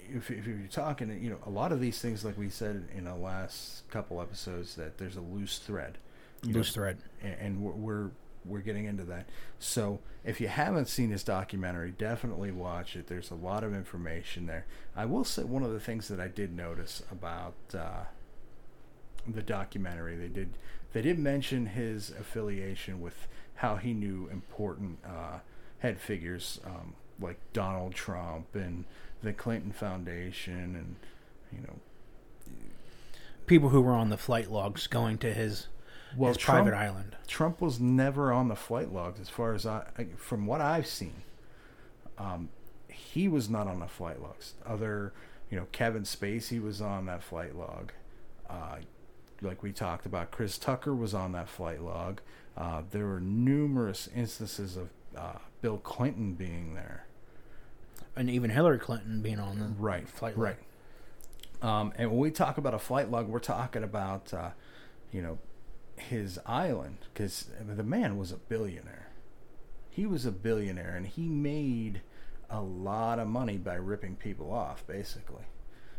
[0.09, 3.03] if, if you're talking, you know, a lot of these things, like we said in
[3.03, 5.97] the last couple episodes, that there's a loose thread.
[6.43, 6.99] you know, Loose thread.
[7.21, 8.09] and, and we're, we're
[8.45, 9.27] we're getting into that.
[9.59, 13.07] So if you haven't seen this documentary, definitely watch it.
[13.07, 14.65] There's a lot of information there.
[14.95, 18.03] I will say one of the things that I did notice about uh,
[19.27, 20.57] the documentary, they did
[20.93, 25.39] they did mention his affiliation with how he knew important uh,
[25.79, 28.85] head figures um, like Donald Trump and
[29.21, 30.95] the Clinton Foundation, and
[31.51, 32.53] you know
[33.47, 35.67] people who were on the flight logs going to his
[36.17, 37.15] Well, his Trump- private island.
[37.27, 39.85] Trump was never on the flight logs, as far as I,
[40.17, 41.23] from what I've seen.
[42.17, 42.49] Um,
[42.87, 44.53] he was not on the flight logs.
[44.65, 45.13] Other,
[45.51, 47.91] you know, Kevin Spacey was on that flight log.
[48.49, 48.77] Uh,
[49.41, 52.21] like we talked about, Chris Tucker was on that flight log.
[52.57, 57.05] Uh, there were numerous instances of uh, Bill Clinton being there.
[58.15, 60.43] And even Hillary Clinton being on the Right, flight log.
[60.43, 60.57] right.
[61.61, 64.49] Um, and when we talk about a flight log, we're talking about, uh,
[65.11, 65.37] you know,
[65.97, 69.09] his island because the man was a billionaire.
[69.89, 72.01] He was a billionaire, and he made
[72.49, 75.43] a lot of money by ripping people off, basically.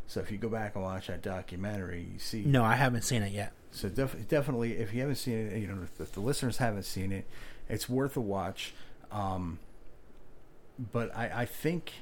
[0.06, 2.44] So if you go back and watch that documentary, you see.
[2.44, 3.52] No, I haven't seen it yet.
[3.70, 6.56] So def- definitely, if you haven't seen it, you know, if the, if the listeners
[6.56, 7.26] haven't seen it,
[7.68, 8.72] it's worth a watch.
[9.12, 9.58] Um,
[10.92, 11.92] but I, I think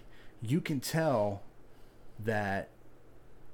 [0.40, 1.42] you can tell
[2.24, 2.68] that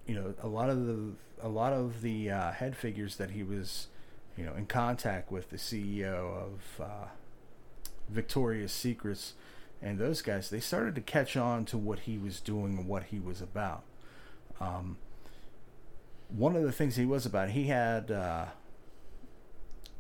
[0.07, 3.43] you know a lot of the a lot of the uh, head figures that he
[3.43, 3.89] was
[4.37, 7.07] you know in contact with the CEO of uh,
[8.09, 9.35] Victoria's Secrets
[9.81, 13.05] and those guys they started to catch on to what he was doing and what
[13.05, 13.83] he was about.
[14.61, 14.97] Um,
[16.29, 18.47] one of the things he was about he had uh,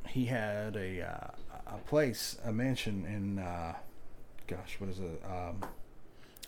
[0.08, 3.74] he had a uh, a place a mansion in uh,
[4.46, 5.62] gosh what is it um,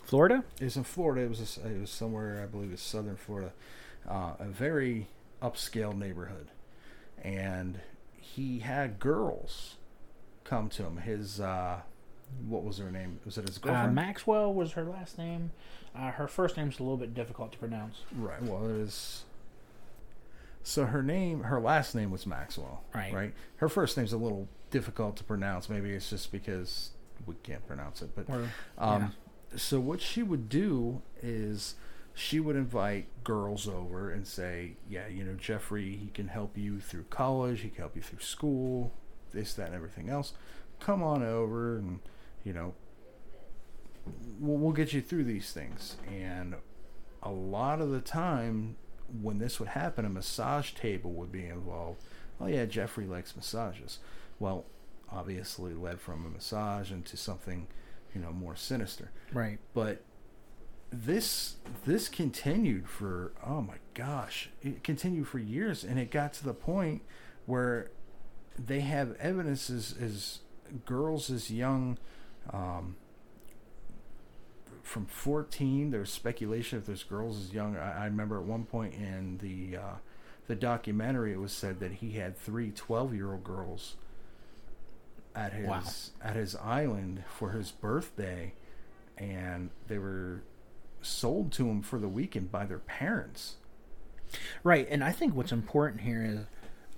[0.03, 0.43] Florida?
[0.59, 1.21] it was in Florida.
[1.21, 3.51] It was a it was somewhere I believe it's southern Florida,
[4.07, 5.07] uh, a very
[5.41, 6.47] upscale neighborhood,
[7.23, 7.79] and
[8.17, 9.75] he had girls
[10.43, 10.97] come to him.
[10.97, 11.81] His uh,
[12.47, 13.19] what was her name?
[13.25, 13.95] Was it his Uh, girlfriend?
[13.95, 15.51] Maxwell was her last name.
[15.95, 18.01] Uh, her first name's a little bit difficult to pronounce.
[18.17, 18.41] right.
[18.43, 19.23] Well, it is.
[20.63, 22.83] So her name, her last name was Maxwell.
[22.93, 23.13] Right.
[23.13, 23.33] Right.
[23.57, 25.69] Her first name's a little difficult to pronounce.
[25.69, 26.89] Maybe it's just because
[27.27, 28.09] we can't pronounce it.
[28.15, 29.13] But Or, Um,
[29.55, 31.75] So what she would do is
[32.15, 36.79] she would invite girls over and say, "Yeah, you know, Jeffrey, he can help you
[36.79, 37.61] through college.
[37.61, 38.93] He can help you through school,
[39.31, 40.33] this, that, and everything else.
[40.79, 41.99] Come on over, and
[42.43, 42.73] you know,
[44.39, 46.55] we'll, we'll get you through these things." And
[47.21, 48.77] a lot of the time,
[49.21, 52.01] when this would happen, a massage table would be involved.
[52.39, 53.99] Oh yeah, Jeffrey likes massages.
[54.39, 54.65] Well,
[55.11, 57.67] obviously led from a massage into something
[58.13, 59.11] you know more sinister.
[59.33, 59.59] Right.
[59.73, 60.01] But
[60.91, 66.43] this this continued for oh my gosh, it continued for years, and it got to
[66.43, 67.01] the point
[67.45, 67.91] where
[68.57, 70.39] they have evidence as, as
[70.85, 71.97] girls as young.
[72.51, 72.95] Um,
[74.83, 78.93] from 14 there's speculation if there's girls as young I, I remember at one point
[78.93, 79.93] in the uh,
[80.47, 83.95] the documentary it was said that he had three 12 year old girls
[85.35, 85.81] at his Wow.
[86.23, 88.53] at his island for his birthday
[89.17, 90.43] and they were
[91.05, 93.55] sold to him for the weekend by their parents
[94.63, 96.39] Right, and I think what's important here is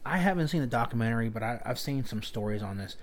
[0.06, 2.96] I haven't seen the documentary, but I, I've seen some stories on this.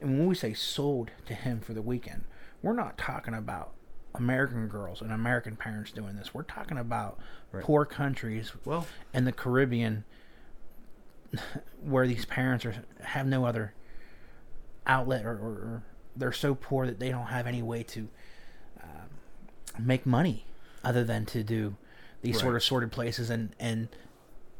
[0.00, 2.24] And when we say sold to him for the weekend,
[2.62, 3.72] we're not talking about
[4.14, 6.34] American girls and American parents doing this.
[6.34, 7.18] We're talking about
[7.52, 7.64] Right.
[7.64, 10.04] poor countries well in the Caribbean
[11.82, 13.74] where these parents are have no other
[14.86, 15.82] outlet or, or, or
[16.14, 18.08] they're so poor that they don't have any way to
[18.82, 19.08] um,
[19.78, 20.44] make money
[20.84, 21.76] other than to do
[22.22, 22.56] these sort Right.
[22.56, 23.88] of sorted places and and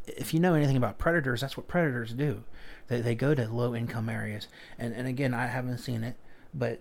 [0.07, 2.43] if you know anything about predators that's what predators do
[2.89, 6.17] they, they go to low income areas and and again i haven't seen it
[6.55, 6.81] but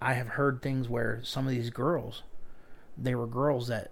[0.00, 2.22] i have heard things where some of these girls
[2.98, 3.90] they were girls that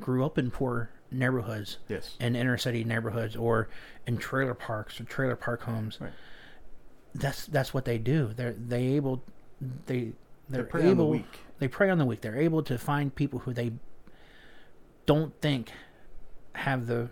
[0.00, 3.68] grew up in poor neighborhoods yes in inner city neighborhoods or
[4.06, 5.98] in trailer parks or trailer park homes.
[6.00, 6.10] Right.
[7.14, 8.32] That's that's what they do.
[8.34, 9.22] They're they able
[9.86, 10.12] they
[10.48, 11.40] they're prey on the able weak.
[11.58, 12.22] they prey on the weak.
[12.22, 13.72] They're able to find people who they
[15.06, 15.70] don't think
[16.54, 17.08] have the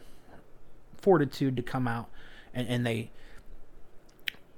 [0.98, 2.10] fortitude to come out
[2.54, 3.10] and, and they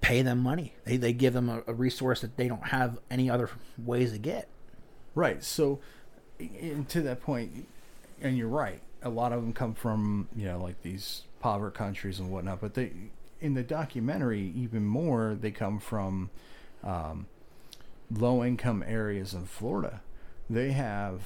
[0.01, 0.75] pay them money.
[0.85, 4.19] They they give them a, a resource that they don't have any other ways to
[4.19, 4.49] get.
[5.15, 5.43] Right.
[5.43, 5.81] So,
[6.39, 7.67] and to that point,
[8.21, 8.81] and you're right.
[9.03, 12.61] A lot of them come from you know like these poverty countries and whatnot.
[12.61, 12.93] But they,
[13.41, 16.31] in the documentary, even more, they come from
[16.85, 17.27] um,
[18.11, 20.03] low income areas in Florida.
[20.51, 21.23] They have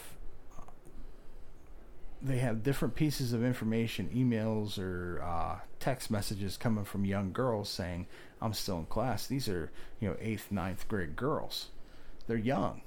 [2.26, 7.68] they have different pieces of information, emails or uh, text messages coming from young girls
[7.68, 8.06] saying,
[8.42, 11.68] "I'm still in class." These are you know eighth, ninth grade girls.
[12.26, 12.82] They're young.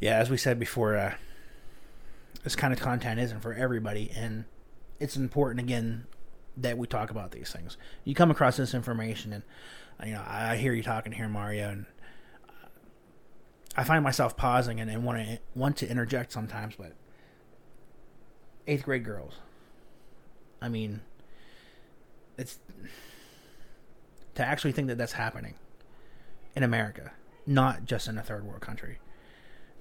[0.00, 1.14] yeah, as we said before, uh,
[2.42, 4.44] this kind of content isn't for everybody, and
[4.98, 6.06] it's important again
[6.56, 7.76] that we talk about these things.
[8.04, 9.42] You come across this information, and
[10.08, 11.86] you know I hear you talking here, Mario, and
[13.76, 16.94] I find myself pausing and, and want to want to interject sometimes, but
[18.66, 19.34] eighth grade girls.
[20.60, 21.00] I mean,
[22.36, 22.58] it's
[24.34, 25.54] to actually think that that's happening
[26.54, 27.12] in America,
[27.46, 28.98] not just in a third world country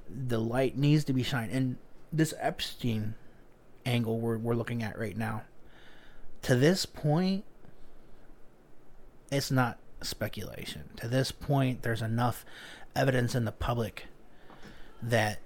[0.09, 1.51] the light needs to be shined.
[1.51, 1.77] And
[2.11, 3.15] this Epstein
[3.85, 5.43] angle we're we're looking at right now,
[6.43, 7.43] to this point,
[9.31, 10.89] it's not speculation.
[10.97, 12.45] To this point, there's enough
[12.95, 14.05] evidence in the public
[15.01, 15.39] that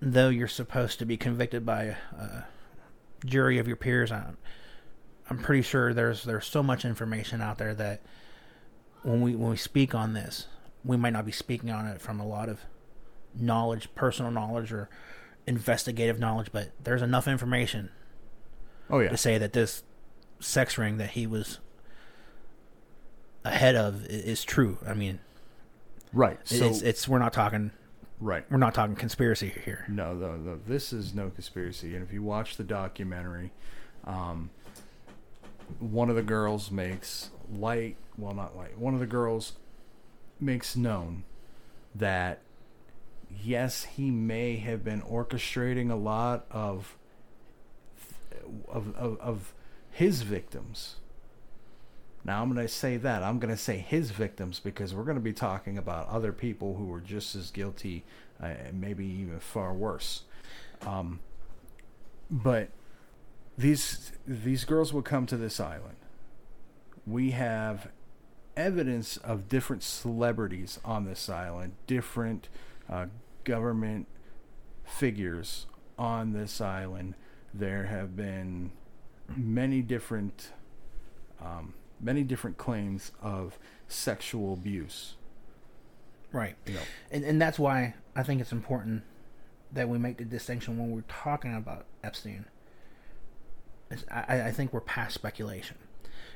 [0.00, 2.44] though you're supposed to be convicted by a,
[3.24, 4.36] jury of your peers, I'm,
[5.28, 8.02] I'm pretty sure there's there's so much information out there that
[9.02, 10.46] when we when we speak on this,
[10.84, 12.60] we might not be speaking on it from a lot of
[13.34, 14.88] knowledge, personal knowledge, or
[15.46, 17.90] investigative knowledge, but there's enough information
[18.90, 19.08] Oh yeah.
[19.10, 19.82] to say that this
[20.40, 21.58] sex ring that he was
[23.44, 24.78] ahead of is true.
[24.86, 25.20] I mean,
[26.12, 26.38] Right.
[26.44, 27.72] So it's, it's we're not talking
[28.20, 28.44] right.
[28.50, 29.84] we're not talking conspiracy here.
[29.88, 30.58] No, no, no.
[30.66, 31.94] This is no conspiracy.
[31.94, 33.52] And if you watch the documentary,
[34.04, 34.50] um,
[35.78, 37.96] one of the girls makes light.
[38.16, 38.78] Well, not light.
[38.78, 39.52] One of the girls
[40.40, 41.24] makes known
[41.94, 42.40] that
[43.42, 46.96] yes, he may have been orchestrating a lot of
[48.68, 49.54] of of, of
[49.90, 50.96] his victims.
[52.26, 53.22] Now I'm going to say that.
[53.22, 56.74] I'm going to say his victims because we're going to be talking about other people
[56.74, 58.04] who were just as guilty,
[58.42, 60.22] uh, and maybe even far worse.
[60.84, 61.20] Um,
[62.28, 62.70] but
[63.56, 65.94] these these girls will come to this island.
[67.06, 67.90] We have
[68.56, 72.48] evidence of different celebrities on this island, different
[72.90, 73.06] uh,
[73.44, 74.08] government
[74.84, 77.14] figures on this island.
[77.54, 78.72] There have been
[79.36, 80.50] many different
[81.40, 85.14] um, many different claims of sexual abuse.
[86.32, 86.56] Right.
[86.66, 86.80] You know,
[87.10, 89.02] And and that's why I think it's important
[89.72, 92.46] that we make the distinction when we're talking about Epstein.
[94.10, 95.76] I, I think we're past speculation.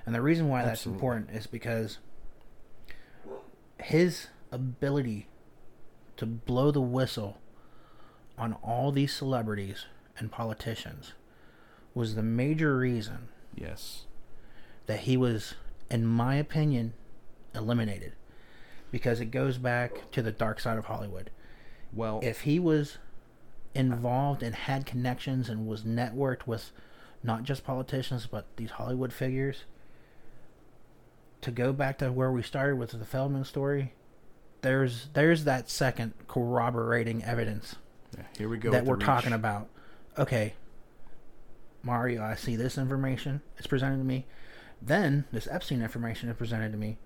[0.06, 1.98] And the reason why that's important is because
[3.78, 5.26] his ability
[6.16, 7.38] to blow the whistle
[8.38, 9.86] on all these celebrities
[10.16, 11.12] and politicians
[11.94, 14.04] was the major reason yes,
[14.91, 15.55] that he was,
[15.88, 16.93] in my opinion,
[17.55, 18.12] eliminated.
[18.91, 21.30] because it goes back to the dark side of Hollywood.
[21.93, 22.99] Well, If he was
[23.72, 26.72] involved and had connections and was networked with
[27.22, 29.62] not just politicians but these Hollywood figures,
[31.43, 33.93] to go back to where we started with the Feldman story,
[34.62, 37.76] there's there's that second corroborating evidence
[38.18, 38.72] yeah, here we go.
[38.72, 39.68] that we're talking about.
[40.18, 40.55] Okay,
[41.84, 43.41] Mario, I see this information.
[43.57, 44.26] It's presented to me.
[44.83, 46.99] Then this Epstein information is presented to me,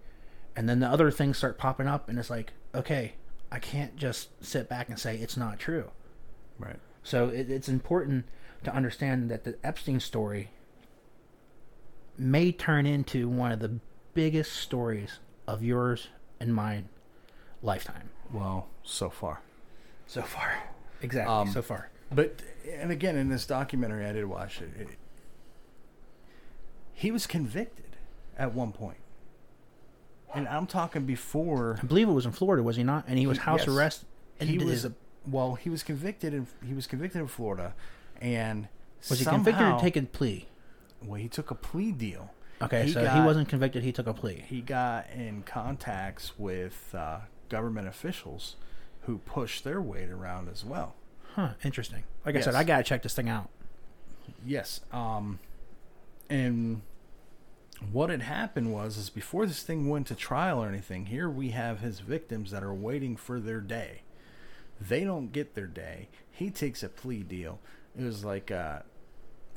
[0.57, 3.14] and then the other things start popping up, and it's like, okay,
[3.51, 5.91] I can't just sit back and say it's not true.
[6.59, 6.79] Right.
[7.03, 8.27] So it, it's important
[8.64, 10.51] to understand that the Epstein story
[12.16, 13.81] may turn into one of the
[14.14, 16.09] biggest stories of yours
[16.41, 16.89] and mine
[17.62, 19.41] lifetime Well, so far.
[20.07, 20.62] so far.
[21.03, 21.91] Exactly, Um, so far.
[22.12, 22.41] But
[22.72, 24.70] and again, in this documentary, I did watch it.
[24.79, 24.89] it
[26.95, 27.97] he was convicted
[28.38, 28.99] at one point,
[30.34, 33.05] and I'm talking before I believe it was in Florida, was he not?
[33.07, 33.68] And he was house yes.
[33.68, 34.05] arrest.
[34.40, 34.86] And he was.
[35.26, 36.34] well, he was convicted.
[36.34, 37.74] In, he was convicted in Florida,
[38.20, 38.68] and
[39.09, 40.49] was he somehow, convicted or taken plea?
[41.03, 42.30] Well, he took a plea deal.
[42.62, 43.82] Okay, He so he wasn't convicted.
[43.82, 44.45] He took a plea.
[44.47, 48.57] He got in contacts with uh, government officials
[49.03, 50.95] who pushed their weight around as well.
[51.34, 51.51] Huh?
[51.62, 52.05] Interesting.
[52.24, 53.51] Like I said, I gotta check this thing out.
[54.47, 54.80] Yes.
[54.92, 55.40] Um,
[56.35, 56.82] and
[57.93, 61.51] what had happened was, is before this thing went to trial or anything, here we
[61.51, 64.03] have his victims that are waiting for their day.
[64.80, 66.09] They don't get their day.
[66.28, 67.61] He takes a plea deal.
[67.97, 68.80] It was like, uh,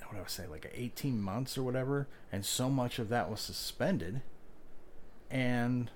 [0.05, 3.39] what do I say, like 18 months or whatever, and so much of that was
[3.39, 4.21] suspended.
[5.31, 5.89] And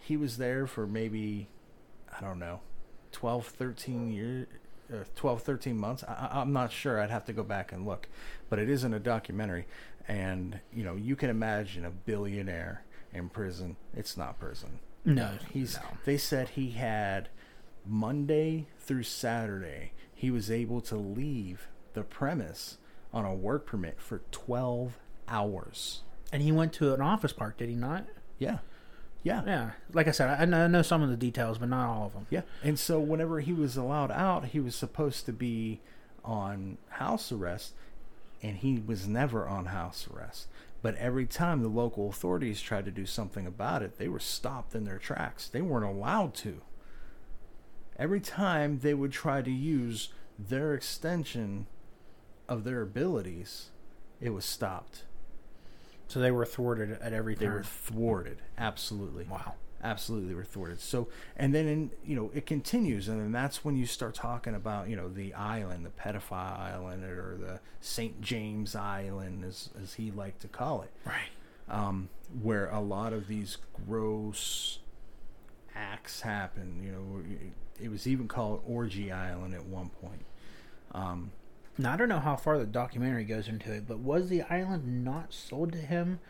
[0.00, 1.48] he was there for maybe,
[2.14, 2.60] I don't know,
[3.12, 4.46] 12, 13 years,
[4.92, 6.04] uh, 12, 13 months.
[6.04, 7.00] I, I'm not sure.
[7.00, 8.08] I'd have to go back and look.
[8.48, 9.66] But it isn't a documentary.
[10.08, 13.76] And, you know, you can imagine a billionaire in prison.
[13.94, 14.80] It's not prison.
[15.04, 15.76] No, He's.
[15.76, 15.82] no.
[16.04, 17.28] They said he had
[17.86, 19.92] Monday through Saturday.
[20.14, 22.78] He was able to leave the premise
[23.12, 24.98] on a work permit for 12
[25.28, 26.02] hours.
[26.32, 28.06] And he went to an office park, did he not?
[28.38, 28.58] Yeah.
[29.22, 29.42] Yeah.
[29.46, 29.70] Yeah.
[29.92, 32.12] Like I said, I, know- I know some of the details, but not all of
[32.12, 32.26] them.
[32.30, 32.42] Yeah.
[32.62, 35.80] And so whenever he was allowed out, he was supposed to be
[36.24, 37.72] on house arrest,
[38.42, 40.48] and he was never on house arrest.
[40.82, 44.74] But every time the local authorities tried to do something about it, they were stopped
[44.74, 45.46] in their tracks.
[45.48, 46.62] They weren't allowed to.
[47.98, 51.66] Every time they would try to use their extension
[52.48, 53.70] of their abilities,
[54.20, 55.04] it was stopped.
[56.08, 58.38] So they were thwarted at every They were thwarted.
[58.56, 59.26] Absolutely.
[59.30, 59.54] wow.
[59.82, 63.76] Absolutely were thwarted so and then in you know it continues and then that's when
[63.76, 68.74] you start talking about you know the island the pedophile island or the st james
[68.76, 70.90] island as, as he liked to call it.
[71.04, 71.30] Right.
[71.68, 72.08] um,
[72.42, 73.56] where a lot of these
[73.86, 74.78] gross
[75.74, 77.22] acts happen you know
[77.78, 80.24] it, it was even called orgy island at one point.
[80.92, 81.30] Um,
[81.78, 85.04] Now I don't know how far the documentary goes into it, but was the island
[85.04, 86.20] not sold to him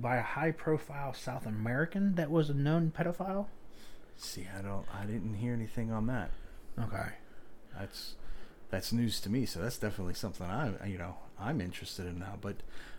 [0.00, 3.46] by a high-profile South American that was a known pedophile?
[4.20, 6.30] see i don't i didn't hear anything on that
[6.76, 7.10] Okay.
[7.78, 8.16] that's
[8.68, 12.34] that's news to me so that's definitely something i you know i'm interested in now
[12.40, 12.56] but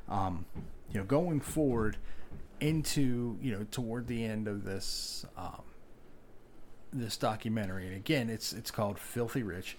[0.08, 0.46] um
[0.90, 1.98] you know going forward
[2.62, 5.62] into you know toward the end of this um
[6.94, 9.76] this documentary and again it's it's called filthy rich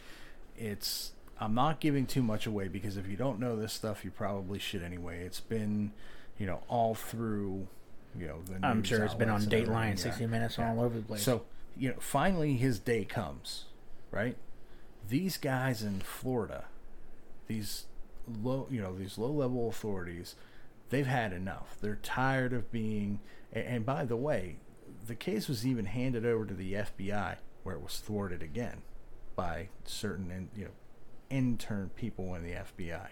[0.59, 4.11] it's i'm not giving too much away because if you don't know this stuff you
[4.11, 5.91] probably should anyway it's been
[6.41, 7.68] you know all through
[8.18, 10.26] you know the I'm sure it's been on Dateline, everything, 60.
[10.26, 10.70] Minutes, Yeah.
[10.72, 11.22] all over the place.
[11.22, 11.45] So,
[11.76, 13.66] you know, finally his day comes,
[14.11, 14.36] right?
[15.09, 16.64] These guys in Florida,
[17.47, 17.84] these
[18.43, 20.34] low, you know, these low-level authorities,
[20.88, 21.76] they've had enough.
[21.80, 23.20] They're tired of being.
[23.53, 24.57] And, and by the way,
[25.07, 28.82] the case was even handed over to the FBI, where it was thwarted again
[29.36, 30.70] by certain, in- you know,
[31.30, 33.09] intern people in the FBI.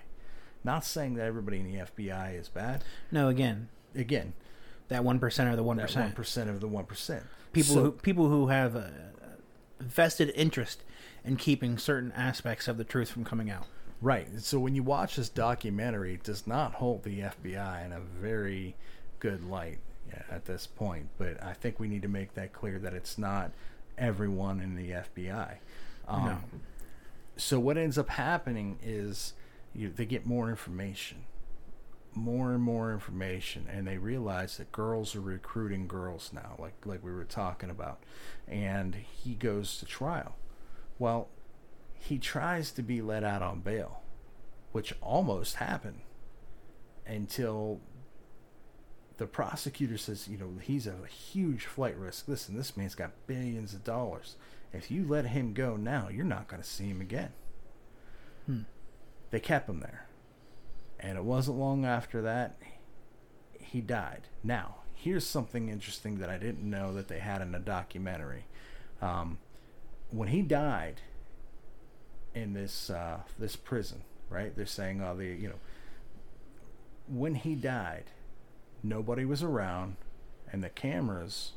[0.69, 2.85] Not saying that everybody in the FBI is bad.
[3.11, 4.35] no, again, Again,
[4.89, 7.25] that one percent or the one one percent percent of the one percent.
[7.55, 8.93] people So- who people who have a
[9.81, 10.83] vested interest
[11.25, 13.67] in keeping certain aspects of the truth from coming out.
[14.03, 14.29] Right.
[14.41, 18.77] So when you watch this documentary, it does not hold the FBI in a very
[19.21, 19.79] good light
[20.31, 21.09] at this point.
[21.17, 23.53] But I think we need to make that clear that it's not
[23.97, 25.57] everyone in the FBI.
[26.07, 26.39] Um, No.
[27.39, 29.33] So what ends up happening is
[29.75, 31.25] you, they get more information,
[32.15, 37.05] more and more information, and they realize that girls are recruiting girls now, like like
[37.05, 38.03] we were talking about.
[38.47, 40.37] And he goes to trial.
[40.99, 41.29] Well,
[41.95, 44.03] he tries to be let out on bail,
[44.73, 46.01] which almost happened
[47.07, 47.81] until
[49.19, 52.29] the prosecutor says, you know, he's a huge flight risk.
[52.29, 54.37] Listen, this man's got billions of dollars.
[54.73, 57.33] If you let him go now, you're not going to see him again.
[58.47, 58.63] Hmm.
[59.31, 60.07] They kept him there.
[61.01, 62.57] And it wasn't long after that
[63.69, 64.23] he died.
[64.43, 68.45] Now, here's something interesting that I didn't know that they had in a documentary.
[69.01, 69.39] Um,
[70.11, 71.03] when he died
[72.35, 74.55] in this uh, this prison, right?
[74.57, 75.61] They're saying, oh, the you know,
[77.07, 78.05] when he died,
[78.83, 79.97] nobody was around,
[80.51, 81.53] and the cameras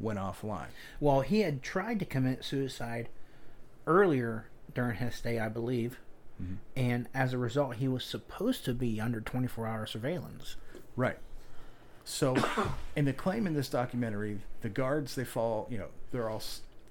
[0.00, 0.70] went offline.
[1.00, 3.08] Well, he had tried to commit suicide
[3.86, 5.98] earlier during his stay, I believe,
[6.42, 6.56] Mhm.
[6.76, 10.56] and as a result, he was supposed to be under 24 hour surveillance.
[10.96, 11.18] Right.
[12.04, 12.36] So,
[12.96, 16.42] in the claim in this documentary, the guards they fall, you know, they're all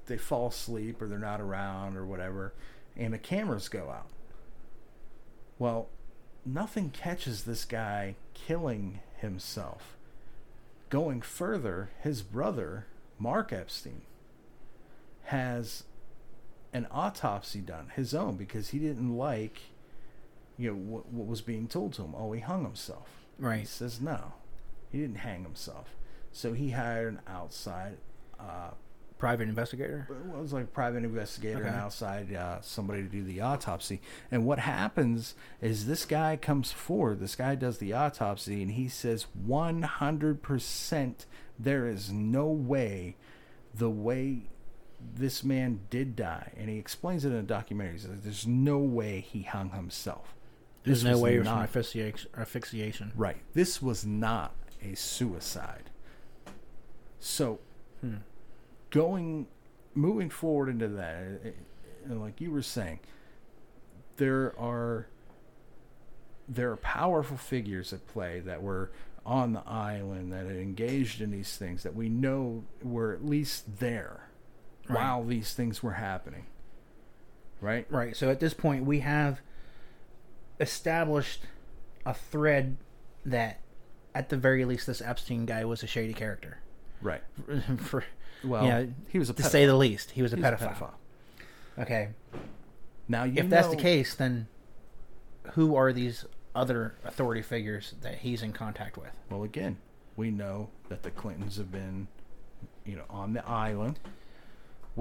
[0.08, 2.54] they fall asleep or they're not around or whatever,
[2.98, 4.08] and the cameras go out.
[5.60, 5.90] Well,
[6.46, 9.96] nothing catches this guy killing himself.
[10.90, 12.88] Going further, his brother,
[13.20, 14.02] Mark Epstein,
[15.26, 15.84] has
[16.74, 19.60] an autopsy done, his own, because he didn't like,
[20.58, 22.14] you know, what, what was being told to him.
[22.16, 23.10] Oh, he hung himself.
[23.38, 23.60] Right.
[23.62, 24.34] He says no,
[24.92, 25.90] he didn't hang himself.
[26.32, 27.98] So he hired an outside,
[28.40, 28.72] uh,
[29.22, 30.08] Private investigator.
[30.10, 34.02] well, it was like a private investigator and outside uh, somebody to do the autopsy.
[34.32, 37.20] And what happens is this guy comes forward.
[37.20, 41.26] This guy does the autopsy, and he says 100%
[41.60, 43.16] there is no way
[43.76, 44.50] the way
[45.16, 46.52] this man did die.
[46.58, 47.94] And he explains it in a documentary.
[47.94, 50.34] He says there's no way he hung himself.
[50.84, 52.32] There's This no was way it was not- asphyxiation.
[52.36, 53.12] asphyxiation.
[53.16, 53.38] Right.
[53.54, 55.90] This was not a suicide.
[57.20, 57.60] So,
[58.02, 58.16] Hmm.
[58.90, 59.48] going,
[59.94, 63.00] moving forward into that, uh, uh, like you were saying,
[64.18, 65.08] there are
[66.48, 68.92] there are powerful figures at play that were
[69.26, 73.78] on the island that had engaged in these things that we know were at least
[73.80, 74.28] there
[74.88, 74.96] Right.
[75.00, 76.46] while these things were happening.
[77.60, 77.86] Right.
[77.90, 78.16] Right.
[78.16, 79.42] So at this point, we have
[80.60, 81.42] established
[82.06, 82.78] a thread
[83.26, 83.60] that,
[84.16, 86.60] at the very least, this Epstein guy was a shady character.
[87.02, 87.22] Right.
[87.78, 88.04] For
[88.44, 90.94] Well, Yeah, he was a to say the least, he was a He was pedophile.
[91.78, 92.10] Okay.
[93.08, 94.48] Now, you if that's the case, then
[95.54, 96.26] who are these
[96.56, 99.12] other authority figures that he's in contact with?
[99.30, 99.78] Well, again,
[100.16, 102.08] we know that the Clintons have been,
[102.86, 104.00] you know, on the island.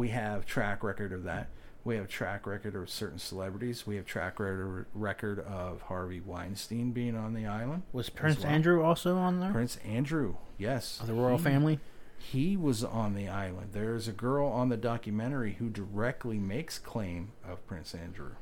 [0.01, 1.49] We have track record of that.
[1.85, 3.87] We have track record of certain celebrities.
[3.87, 7.83] We have track record record of Harvey Weinstein being on the island.
[7.93, 8.49] Was Prince well.
[8.51, 9.53] Andrew also on there?
[9.53, 11.81] Prince Andrew, yes, of the royal He- family?
[12.17, 13.73] He was on the island.
[13.73, 18.37] There's a girl on the documentary who directly makes claim of Prince Andrew.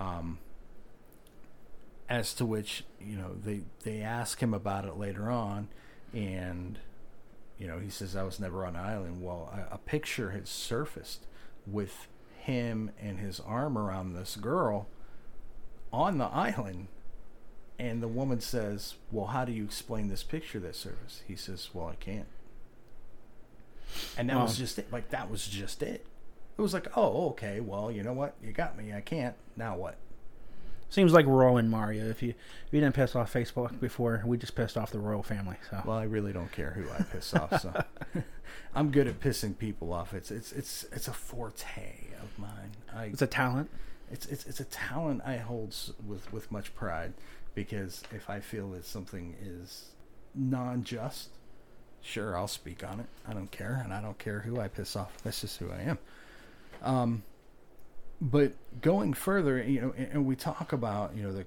[0.00, 0.38] Um,
[2.08, 5.68] as to which you know they they ask him about it later on,
[6.14, 6.78] and
[7.58, 9.22] you know he says I was never on the island.
[9.22, 11.26] Well, a, a picture had surfaced
[11.66, 14.86] with him and his arm around this girl
[15.92, 16.88] on the island.
[17.78, 21.70] And the woman says, "Well, how do you explain this picture that surfaced?" He says,
[21.74, 22.28] "Well, I can't."
[24.16, 24.90] And that was just it.
[24.90, 26.06] Like that was just it.
[26.56, 27.60] It was like, "Oh, okay.
[27.60, 28.34] Well, you know what?
[28.42, 28.94] You got me.
[28.94, 29.34] I can't.
[29.56, 29.96] Now what?"
[30.88, 32.08] Seems like Royal and Mario.
[32.08, 35.22] If you if you didn't piss off Facebook before, we just pissed off the royal
[35.22, 35.56] family.
[35.70, 37.60] So Well, I really don't care who I piss off.
[37.60, 37.82] So
[38.74, 40.14] I'm good at pissing people off.
[40.14, 42.72] It's it's it's it's a forte of mine.
[42.94, 43.68] I it's a talent.
[44.10, 45.74] it's it's it's a talent I hold
[46.06, 47.14] with with much pride
[47.54, 49.86] because if I feel that something is
[50.34, 51.30] non-just,
[52.02, 53.06] sure I'll speak on it.
[53.26, 55.16] I don't care, and I don't care who I piss off.
[55.24, 55.98] That's just who I am.
[56.82, 57.22] Um,
[58.20, 61.46] but going further, you know, and, and we talk about you know the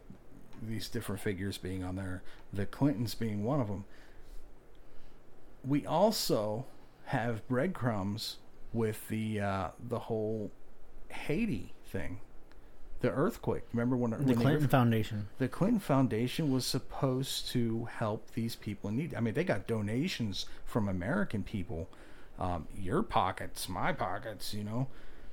[0.62, 3.86] these different figures being on there, the Clintons being one of them.
[5.66, 6.66] We also
[7.06, 8.38] have breadcrumbs
[8.74, 10.52] with the uh, the whole
[11.10, 12.20] Haiti thing,
[13.02, 13.64] the earthquake.
[13.74, 15.28] Remember when The when Clinton Foundation.
[15.38, 19.16] the Clinton Foundation was supposed to help these people in need.
[19.16, 21.90] I mean, they got donations from American people.
[22.38, 24.88] Um, your pockets, my pockets, you know.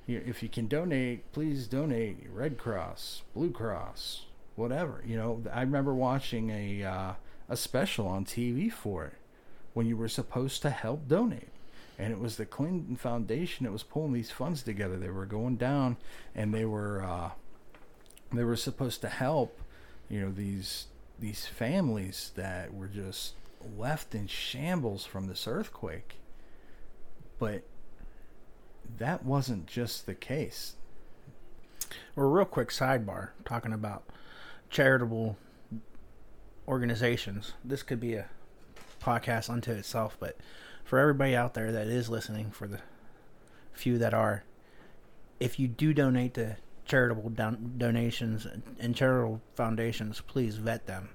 [0.09, 2.27] If you can donate, please donate.
[2.33, 5.03] Red Cross, Blue Cross, whatever.
[5.05, 7.13] You know, I remember watching a uh,
[7.49, 9.15] a special on TV for it
[9.75, 11.49] when you were supposed to help donate.
[11.99, 14.97] And it was the Clinton Foundation that was pulling these funds together.
[14.97, 15.97] They were going down,
[16.35, 17.31] and they were uh,
[18.33, 19.61] they were supposed to help
[20.09, 20.87] you know these
[21.19, 23.35] these families that were just
[23.77, 26.17] left in shambles from this earthquake
[27.39, 27.63] but
[28.99, 30.75] that wasn't just the case
[32.17, 34.05] Or a real quick sidebar talking about
[34.71, 35.37] charitable
[36.69, 37.53] organizations.
[37.65, 38.27] This could be a
[39.01, 40.17] podcast unto itself.
[40.19, 40.37] But
[40.85, 42.81] for everybody out there that is listening, for the
[43.73, 44.45] few that are,
[45.39, 46.57] if you do donate to
[46.87, 48.47] charitable don- donations
[48.81, 51.11] and charitable foundations, please vet them.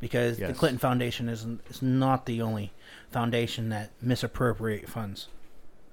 [0.00, 0.48] Because Yes.
[0.52, 2.72] the Clinton Foundation is, is not the only
[3.10, 5.28] foundation that misappropriate funds.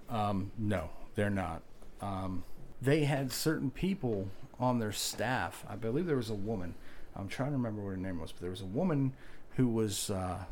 [0.09, 1.61] Um, no, they're not.
[2.01, 2.43] Um,
[2.82, 5.66] they had certain people on their staff.
[5.68, 6.76] I believe there was a woman.
[7.16, 9.13] I'm trying to remember what her name was, but there was a woman
[9.55, 10.43] who was uh,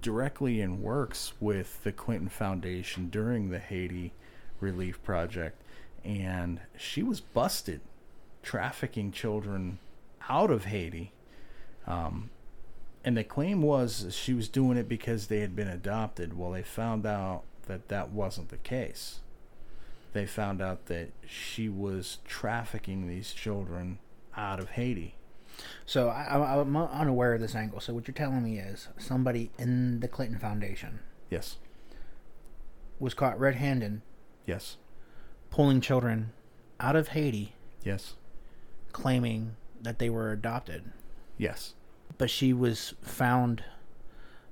[0.00, 4.12] directly in works with the Clinton Foundation during the Haiti
[4.60, 5.62] Relief Project,
[6.04, 7.80] and she was busted
[8.42, 9.78] trafficking children
[10.28, 11.12] out of Haiti.
[11.86, 12.30] Um,
[13.04, 16.36] and the claim was she was doing it because they had been adopted.
[16.36, 19.20] Well, they found out that that wasn't the case.
[20.12, 23.98] They found out that she was trafficking these children
[24.36, 25.14] out of Haiti.
[25.84, 27.80] So I, I, I'm unaware of this angle.
[27.80, 31.00] So what you're telling me is somebody in the Clinton Foundation
[31.30, 31.56] Yes.
[32.98, 34.00] was caught red-handed
[34.46, 34.76] Yes.
[35.50, 36.32] pulling children
[36.80, 37.54] out of Haiti,
[37.84, 38.14] Yes.
[38.92, 40.92] claiming that they were adopted,
[41.36, 41.74] Yes.
[42.16, 43.62] but she was found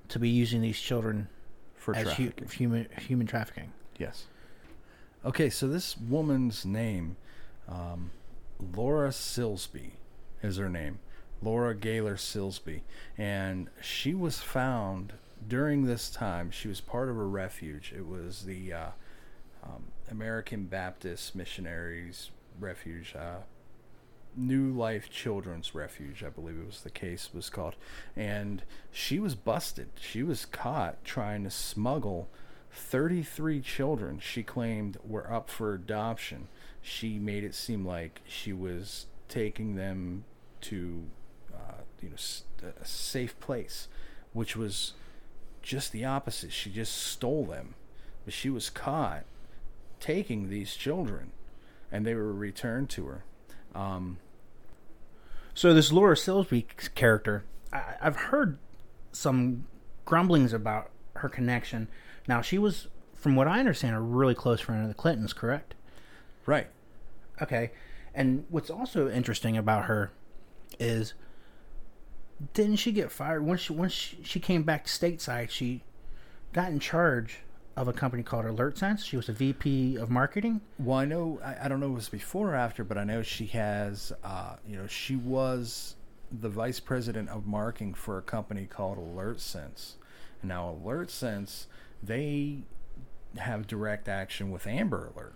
[0.09, 1.29] to be using these children
[1.77, 3.73] For as hu- human human trafficking.
[3.99, 4.27] Yes.
[5.27, 7.17] Okay, so this woman's name,
[7.69, 8.13] um,
[8.77, 9.95] Laura Silsby,
[10.41, 11.01] is her name.
[11.43, 12.83] Laura Gaylor Silsby.
[13.19, 15.15] And she was found
[15.49, 16.53] during this time.
[16.53, 17.93] She was part of a refuge.
[17.93, 18.87] It was the uh,
[19.65, 23.17] um, American Baptist Missionaries Refuge.
[23.19, 23.39] Uh,
[24.37, 27.75] New Life Children's Refuge, I believe it was the case was called.
[28.15, 28.63] And
[28.93, 29.89] she was busted.
[30.01, 32.29] She was caught trying to smuggle
[32.77, 36.49] 33 children she claimed were up for adoption.
[36.83, 40.25] She made it seem like she was taking them
[40.63, 41.05] to
[41.55, 42.17] uh, you know
[42.81, 43.89] a safe place,
[44.33, 44.93] which was
[45.63, 46.53] just the opposite.
[46.53, 47.75] She just stole them.
[48.25, 49.25] But she was caught
[50.01, 51.33] taking these children
[51.91, 53.25] and they were returned to her.
[53.75, 54.19] Um,
[55.55, 58.59] So this Laura Silsby character, I, I've heard
[59.13, 59.67] some
[60.05, 61.89] grumblings about her connection.
[62.29, 65.33] Now she was, from what I understand, a really close friend of the Clintons.
[65.33, 65.75] Correct?
[66.47, 66.69] right.
[67.43, 67.73] Okay.
[68.15, 70.11] And what's also interesting about her
[70.79, 71.15] is
[72.55, 75.83] didn't she get fired once she once she, she came back stateside, she
[76.53, 77.41] got in charge
[77.77, 79.05] of a company called Alert Sense.
[79.05, 80.63] She was a VP of marketing.
[80.79, 83.05] Well, I know I, I don't know if it was before or after, but I
[83.05, 84.13] know she has.
[84.25, 85.97] Uh, you know, she was
[86.33, 89.97] the vice president of marketing for a company called Alert Sense.
[90.43, 91.67] Now Alert Sense,
[92.07, 92.59] they
[93.37, 95.35] have direct action with Amber Alert.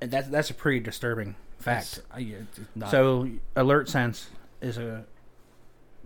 [0.00, 2.00] And that's that's a pretty disturbing fact.
[2.12, 4.30] Uh, it's not, So Alert Sense
[4.60, 5.04] is a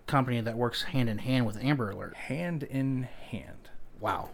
[0.07, 2.15] company that works hand in hand with Amber Alert.
[2.15, 3.71] hand in hand.
[4.01, 4.31] Wow.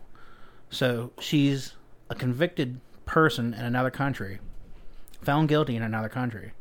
[0.70, 1.74] So she's
[2.08, 4.38] a convicted person in another country,
[5.22, 6.52] found guilty in another country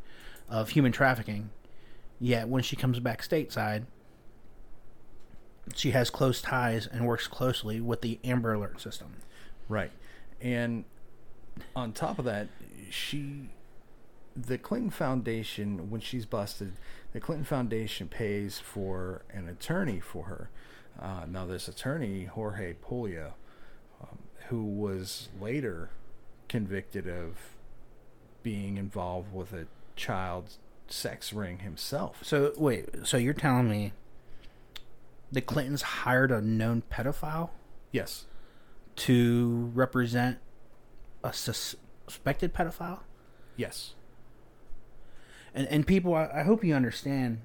[0.50, 1.52] of human trafficking.
[2.20, 3.84] Yet when she comes back stateside,
[5.76, 9.18] she has close ties and works closely with the Amber Alert system.
[9.68, 9.92] Right.
[10.42, 10.86] And
[11.76, 12.48] on top of that,
[12.90, 13.50] she
[14.36, 16.74] the Clinton Foundation when she's busted,
[17.14, 20.50] the Clinton Foundation pays for an attorney for her.
[21.00, 23.34] Uh, now this attorney, Jorge Puglia,
[24.02, 25.90] um, who was later
[26.48, 27.38] convicted of
[28.44, 30.52] being involved with a child
[30.88, 32.20] sex ring himself.
[32.24, 33.94] So wait, so you're telling me
[35.32, 37.50] the Clintons hired a known pedophile
[37.92, 38.26] Yes.
[38.98, 40.38] to represent
[41.24, 41.76] a sus-
[42.08, 43.00] suspected pedophile?
[43.56, 43.94] Yes.
[45.54, 47.42] and and people I, I hope you understand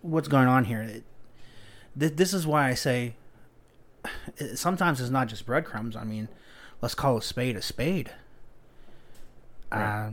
[0.00, 1.04] what's going on here it,
[1.98, 3.14] th- this is why i say
[4.36, 6.28] it, sometimes it's not just breadcrumbs i mean
[6.80, 8.10] let's call a spade a spade
[9.70, 10.06] Right.
[10.08, 10.10] uh,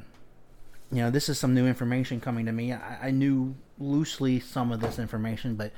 [0.92, 4.72] you know this is some new information coming to me I, I knew loosely some
[4.72, 5.72] of this information but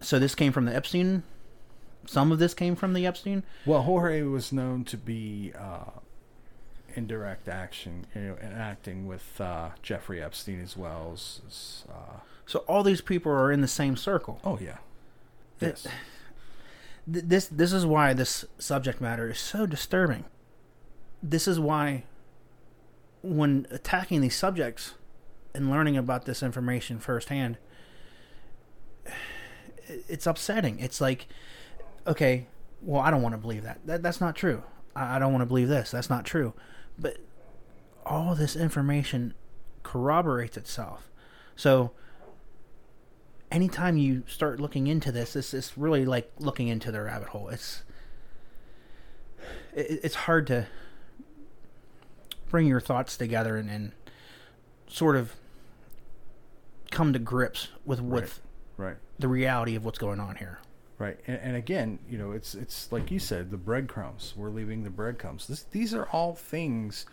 [0.00, 1.22] so this came from the epstein
[2.06, 6.00] some of this came from the epstein Well, Jorge was known to be uh,
[6.94, 11.40] in direct action, you know, and acting with uh, Jeffrey Epstein as well as.
[11.46, 14.78] as, Uh, so all these people are in the same circle oh yeah.
[15.60, 15.86] Yes.
[17.12, 20.24] Th- this this is why this subject matter is so disturbing.
[21.22, 22.04] This is why
[23.22, 24.94] when attacking these subjects
[25.54, 27.58] and learning about this information firsthand
[30.08, 30.78] it's upsetting.
[30.78, 31.26] It's like
[32.06, 32.46] okay,
[32.80, 33.80] well I don't want to believe that.
[33.86, 34.62] that that's not true.
[34.94, 35.90] I, I don't want to believe this.
[35.90, 36.54] That's not true.
[36.98, 37.18] But
[38.04, 39.34] all this information
[39.82, 41.10] corroborates itself.
[41.56, 41.92] So
[43.50, 47.48] anytime you start looking into this, this is really like looking into the rabbit hole.
[47.48, 47.84] It's
[49.74, 50.66] it, it's hard to
[52.48, 53.92] bring your thoughts together and, and
[54.86, 55.34] sort of
[56.92, 58.40] come to grips with with
[58.76, 58.96] Right.
[59.18, 60.58] the reality of what's going on here.
[60.98, 64.34] Right, and, and again, you know, it's it's like you said, the breadcrumbs.
[64.36, 65.48] We're leaving the breadcrumbs.
[65.48, 67.06] This, these are all things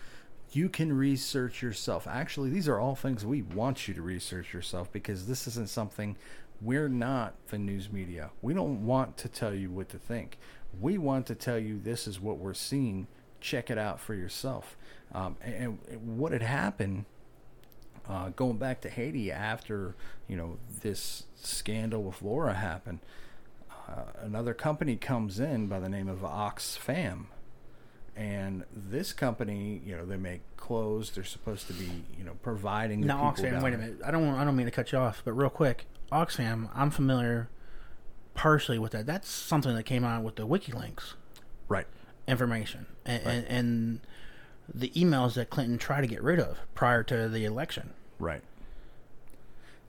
[0.51, 2.07] you can research yourself.
[2.07, 6.17] Actually, these are all things we want you to research yourself because this isn't something
[6.61, 8.32] we're not the news media.
[8.41, 10.38] We don't want to tell you what to think.
[10.80, 13.07] We want to tell you this is what we're seeing.
[13.39, 14.77] Check it out for yourself.
[15.13, 17.05] Um, and, and what had happened
[18.10, 19.95] uh, going back to Haiti after
[20.28, 22.99] you know this scandal with Laura happened,
[23.88, 27.26] uh, another company comes in by the name of Oxfam,
[28.16, 31.12] and this company, you know, they make clothes.
[31.12, 33.01] They're supposed to be, you know, providing.
[33.01, 33.99] Now, Oxfam, wait a minute.
[34.05, 37.49] I don't I don't mean to cut you off, but real quick, Oxfam, I'm familiar
[38.34, 39.05] partially with that.
[39.05, 41.14] That's something that came out with the WikiLeaks
[41.68, 41.88] Right.
[42.28, 43.34] information and, Right.
[43.36, 43.99] and, and
[44.74, 47.91] the emails that Clinton tried to get rid of prior to the election.
[48.20, 48.41] Right.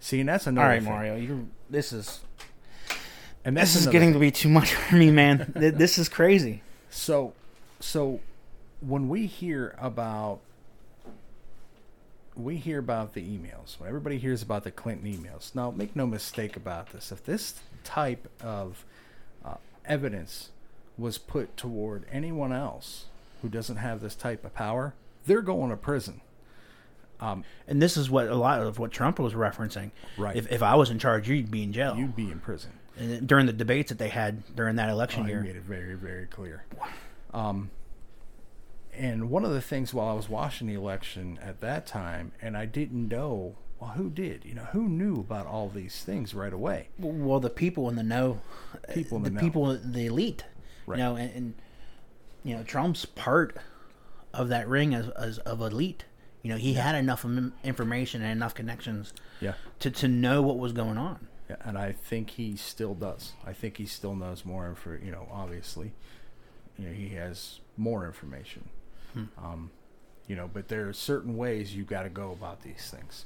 [0.01, 0.69] See, and that's All another.
[0.69, 0.91] right, thing.
[0.93, 2.21] Mario, you this is
[3.45, 4.15] And this is getting thing.
[4.15, 5.53] to be too much for me, man.
[5.57, 6.63] This is crazy.
[6.91, 7.35] So,
[7.81, 8.21] so
[8.81, 10.41] when we hear about
[12.37, 15.55] we hear about the emails, when everybody hears about the Clinton emails.
[15.55, 17.13] Now, make no mistake about this.
[17.13, 18.85] If this type of
[19.45, 20.49] uh, evidence
[20.97, 23.07] was put toward anyone else
[23.43, 24.95] who doesn't have this type of power,
[25.27, 26.21] they're going to prison.
[27.21, 29.91] Um, And this is what a lot of what Trump was referencing.
[30.17, 30.37] Right.
[30.37, 31.95] If, if I was in charge, you'd be in jail.
[31.97, 32.71] you'd be in prison.
[32.97, 35.41] And during the debates that they had during that election Oh, he year.
[35.43, 36.65] made it very, very clear.
[37.33, 37.71] Um,
[38.93, 42.57] and one of the things while I was watching the election at that time, and
[42.57, 44.45] I didn't know, well, who did?
[44.45, 46.89] You know, who knew about all these things right away?
[46.99, 48.41] Well, the people in the know,
[48.93, 49.41] People in the the know.
[49.41, 50.45] people, the elite,
[50.87, 50.99] Right.
[50.99, 51.55] you know, and, and
[52.45, 53.57] you know, Trump's part
[54.35, 56.05] of that ring as, as of elite.
[56.43, 57.25] You know, he had enough
[57.65, 59.55] information and enough connections Yeah.
[59.81, 61.29] to to know what was going on.
[61.49, 61.57] yeah.
[61.65, 63.33] And I think he still does.
[63.47, 64.99] I think he still knows more info.
[65.05, 65.93] You know, obviously,
[66.79, 68.69] you know, he has more information.
[69.37, 69.71] Um,
[70.29, 73.25] you know, but there are certain ways you've got to go about these things.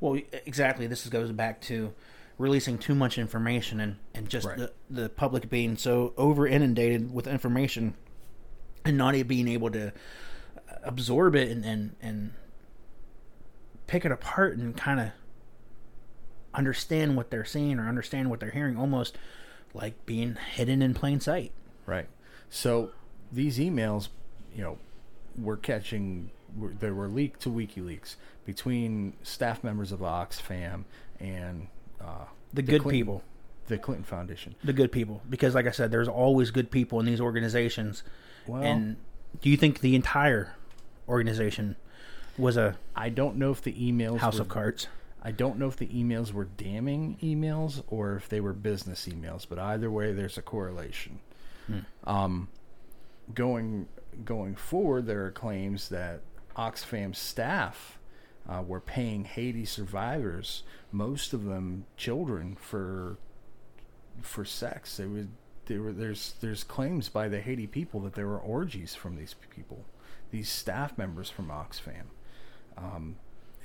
[0.00, 0.86] Well, exactly.
[0.86, 1.92] This goes back to
[2.38, 4.56] releasing too much information and, and just Right.
[4.58, 7.94] the, the public being so over inundated with information
[8.84, 9.92] and not being able to
[10.82, 12.32] absorb it and, and, and
[13.86, 15.08] pick it apart and kind of
[16.54, 19.16] understand what they're seeing or understand what they're hearing, almost
[19.74, 21.52] like being hidden in plain sight.
[21.86, 22.06] Right.
[22.50, 22.90] So
[23.32, 24.08] these emails,
[24.54, 24.78] you know,
[25.40, 26.30] were catching.
[26.80, 28.16] They were leaked to WikiLeaks
[28.46, 30.84] between staff members of Oxfam
[31.20, 31.68] and
[32.00, 33.22] uh, The, good Clinton- people.
[33.68, 34.54] the Clinton Foundation.
[34.64, 35.20] The good people.
[35.28, 38.02] Because, like I said, there's always good people in these organizations.
[38.46, 38.96] Well, and
[39.42, 40.54] do you think the entire
[41.08, 41.76] organization
[42.36, 44.86] was a I don't know if the emails house were, of cards?
[45.22, 49.46] I don't know if the emails were damning emails or if they were business emails,
[49.48, 51.20] but either way, there's a correlation.
[52.04, 52.48] Um,
[53.34, 53.88] going
[54.24, 56.20] going forward, there are claims that
[56.56, 57.98] Oxfam staff
[58.48, 63.18] uh, were paying Haiti survivors, most of them children, for
[64.22, 64.96] for sex.
[64.96, 65.28] They would.
[65.66, 69.34] There were there's there's claims by the Haiti people that there were orgies from these
[69.50, 69.84] people,
[70.30, 72.04] these staff members from Oxfam.
[72.76, 73.16] Um,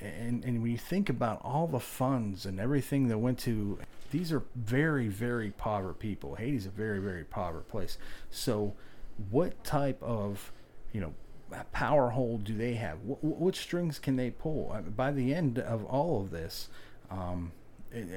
[0.01, 3.79] and and when you think about all the funds and everything that went to
[4.11, 6.35] these are very very poor people.
[6.35, 7.97] Haiti's a very very poor place.
[8.29, 8.73] So
[9.29, 10.51] what type of
[10.91, 11.13] you know
[11.71, 12.99] power hold do they have?
[13.03, 14.75] What, what strings can they pull?
[14.95, 16.69] By the end of all of this
[17.09, 17.51] um,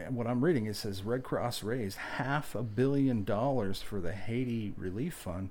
[0.09, 4.73] what i'm reading it says red cross raised half a billion dollars for the haiti
[4.77, 5.51] relief fund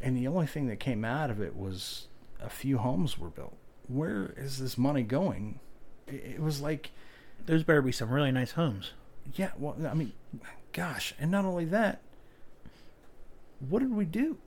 [0.00, 2.08] and the only thing that came out of it was
[2.40, 3.56] a few homes were built.
[3.88, 5.60] Where is this money going?
[6.06, 6.90] It, it was like,
[7.46, 8.92] There's better be some really nice homes.
[9.34, 10.12] yeah, well, I mean,
[10.72, 12.00] gosh, and not only that,
[13.68, 14.38] what did we do?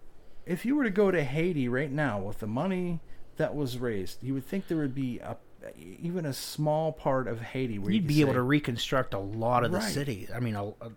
[0.45, 2.99] If you were to go to Haiti right now with the money
[3.38, 5.38] that was raised, you would think there would be a
[5.78, 9.20] even a small part of Haiti where You'd you be could able to reconstruct a
[9.20, 10.28] lot of the city.
[10.36, 10.91] I mean, a, a,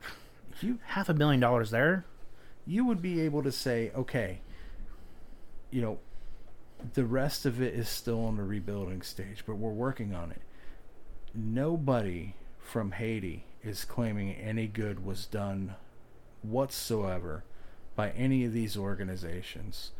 [0.61, 2.05] you half a billion dollars there.
[2.67, 4.41] you would be able to say, okay,
[5.71, 5.99] you know,
[6.95, 10.43] the rest of it is still in the rebuilding stage, but we're working on it.
[11.35, 15.75] Nobody from Haiti is claiming any good was done
[16.43, 17.45] whatsoever
[17.95, 19.93] by any of these organizations.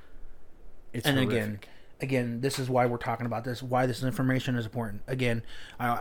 [0.93, 1.37] It's and horrific.
[1.37, 1.61] again,
[2.01, 3.63] again, this is why we're talking about this.
[3.63, 5.03] Why this information is important.
[5.07, 5.43] Again,
[5.81, 6.01] I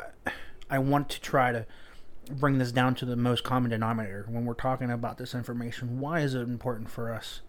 [0.69, 1.65] I want to try to
[2.29, 5.99] bring this down to the most common denominator when we're talking about this information.
[5.99, 7.41] Why is it important for us?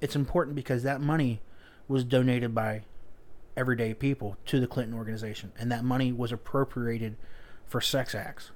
[0.00, 1.40] It's important because that money
[1.88, 2.82] was donated by
[3.56, 7.16] everyday people to the Clinton organization, and that money was appropriated
[7.66, 8.50] for sex acts.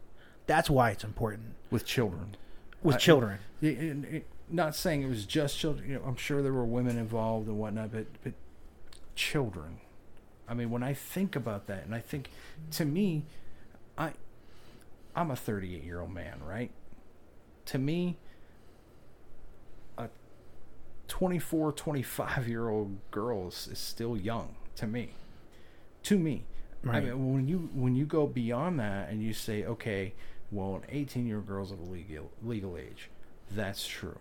[0.47, 2.37] That's why it's important with children.
[2.83, 3.39] with I- children.
[3.61, 5.89] It- it- it- not saying it was just children.
[5.89, 8.33] You know, I'm sure there were women involved and whatnot, but but
[9.15, 9.79] children.
[10.49, 12.29] I mean, when I think about that, and I think
[12.73, 13.25] to me,
[13.97, 14.13] I
[15.15, 16.71] I'm a 38 year old man, right?
[17.67, 18.19] To me,
[21.13, 24.57] 24, 25 year old girls is, still young.
[24.77, 25.11] To me,
[26.05, 26.45] to me,
[26.89, 30.15] I mean, when you when you go beyond that and you say, okay,
[30.51, 33.11] well, an 18 year old girl's of a legal legal age,
[33.51, 34.19] that's true.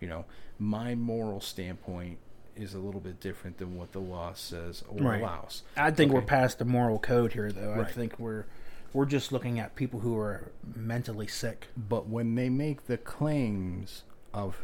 [0.00, 0.24] You know,
[0.58, 2.16] my moral standpoint
[2.56, 5.20] is a little bit different than what the law says or Right.
[5.20, 5.62] allows.
[5.76, 7.74] I think we're past the moral code here, though.
[7.78, 8.46] I think we're
[8.94, 11.66] we're just looking at people who are mentally sick.
[11.76, 14.56] But when they make the claims of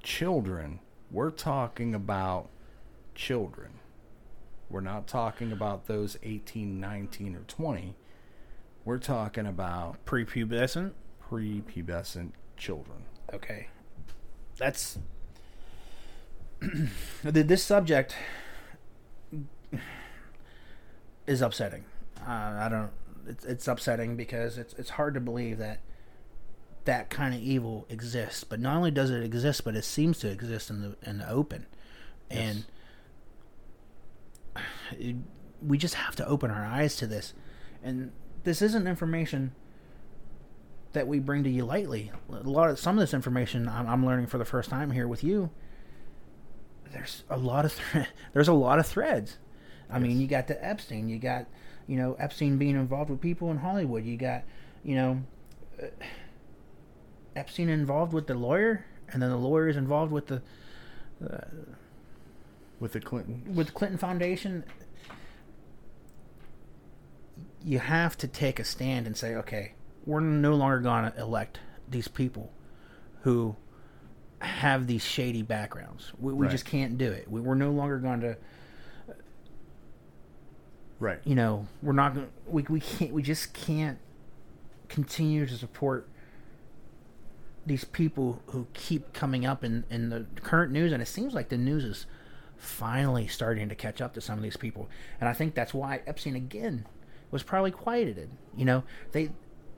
[0.00, 0.78] children,
[1.10, 2.48] we're talking about
[3.14, 3.70] children.
[4.70, 7.96] We're not talking about those 18, 19, or 20.
[8.84, 10.92] We're talking about Prepubescent.
[11.30, 12.98] prepubescent children.
[13.32, 13.68] Okay,
[14.56, 14.98] that's
[17.22, 18.16] this subject
[21.26, 21.84] is upsetting.
[22.26, 22.30] Uh,
[22.60, 22.90] I don't.
[23.26, 25.80] It's, it's upsetting because it's it's hard to believe that
[26.84, 28.44] that kind of evil exists.
[28.44, 31.30] But not only does it exist, but it seems to exist in the in the
[31.30, 31.66] open,
[32.30, 32.64] and
[34.92, 35.16] it,
[35.62, 37.34] we just have to open our eyes to this.
[37.82, 38.12] And
[38.44, 39.52] this isn't information
[40.92, 42.10] that we bring to you lightly.
[42.30, 45.08] A lot of some of this information I'm, I'm learning for the first time here
[45.08, 45.50] with you.
[46.92, 48.00] There's a lot of thre-
[48.32, 49.38] there's a lot of threads.
[49.90, 51.46] I mean, you got the Epstein, you got
[51.86, 54.04] you know Epstein being involved with people in Hollywood.
[54.04, 54.44] You got
[54.82, 55.22] you know
[55.82, 55.86] uh,
[57.36, 60.42] Epstein involved with the lawyer, and then the lawyer is involved with the
[61.24, 61.38] uh,
[62.80, 63.54] With the Clinton.
[63.54, 64.64] with the Clinton Foundation,
[67.64, 69.72] you have to take a stand and say, okay,
[70.06, 72.52] we're no longer going to elect these people
[73.22, 73.56] who
[74.40, 76.12] have these shady backgrounds.
[76.18, 76.52] We, we Right.
[76.52, 77.30] just can't do it.
[77.30, 78.30] We, we're no longer going to,
[79.08, 79.12] uh,
[81.00, 81.20] Right.
[81.24, 82.28] you know, we're not going.
[82.46, 83.12] We we can't.
[83.12, 83.98] We just can't
[84.88, 86.08] continue to support
[87.68, 91.48] these people who keep coming up in in the current news, and it seems like
[91.48, 92.06] the news is
[92.56, 94.88] finally starting to catch up to some of these people,
[95.20, 96.86] and I think that's why Epstein again
[97.30, 98.30] was probably quieted.
[98.56, 99.30] You know, they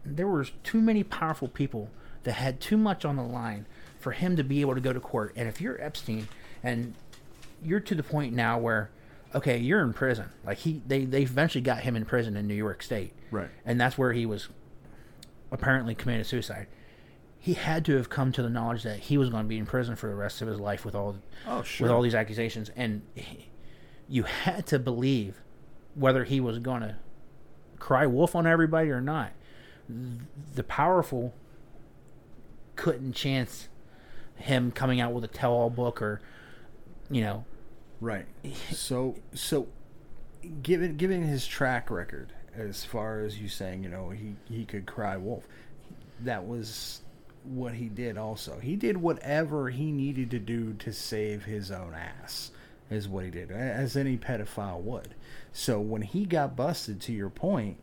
[0.04, 1.90] there was too many powerful people
[2.22, 3.66] that had too much on the line
[3.98, 5.32] for him to be able to go to court.
[5.36, 6.28] And if you're Epstein
[6.62, 6.94] and
[7.62, 8.90] you're to the point now where
[9.34, 10.28] okay, you're in prison.
[10.44, 13.12] Like he they they eventually got him in prison in New York State.
[13.30, 13.48] Right.
[13.64, 14.48] And that's where he was
[15.50, 16.66] apparently committed suicide.
[17.42, 19.64] He had to have come to the knowledge that he was going to be in
[19.64, 21.16] prison for the rest of his life with all
[21.46, 23.48] Oh, with all these accusations and he-
[24.08, 25.40] you had to believe
[25.94, 26.96] whether he was going to
[27.78, 29.32] cry wolf on everybody or not.
[30.54, 31.32] The powerful
[32.76, 33.68] couldn't chance
[34.36, 36.20] him coming out with a tell-all book or
[37.10, 37.44] you know
[38.00, 38.24] Right.
[38.72, 39.68] So so
[40.62, 44.86] given given his track record as far as you saying, you know, he he could
[44.86, 45.46] cry wolf.
[46.20, 47.02] That was
[47.44, 48.58] what he did also.
[48.58, 52.50] He did whatever he needed to do to save his own ass.
[52.90, 55.14] Is what he did, as any pedophile would.
[55.52, 57.76] So when he got busted, to your point,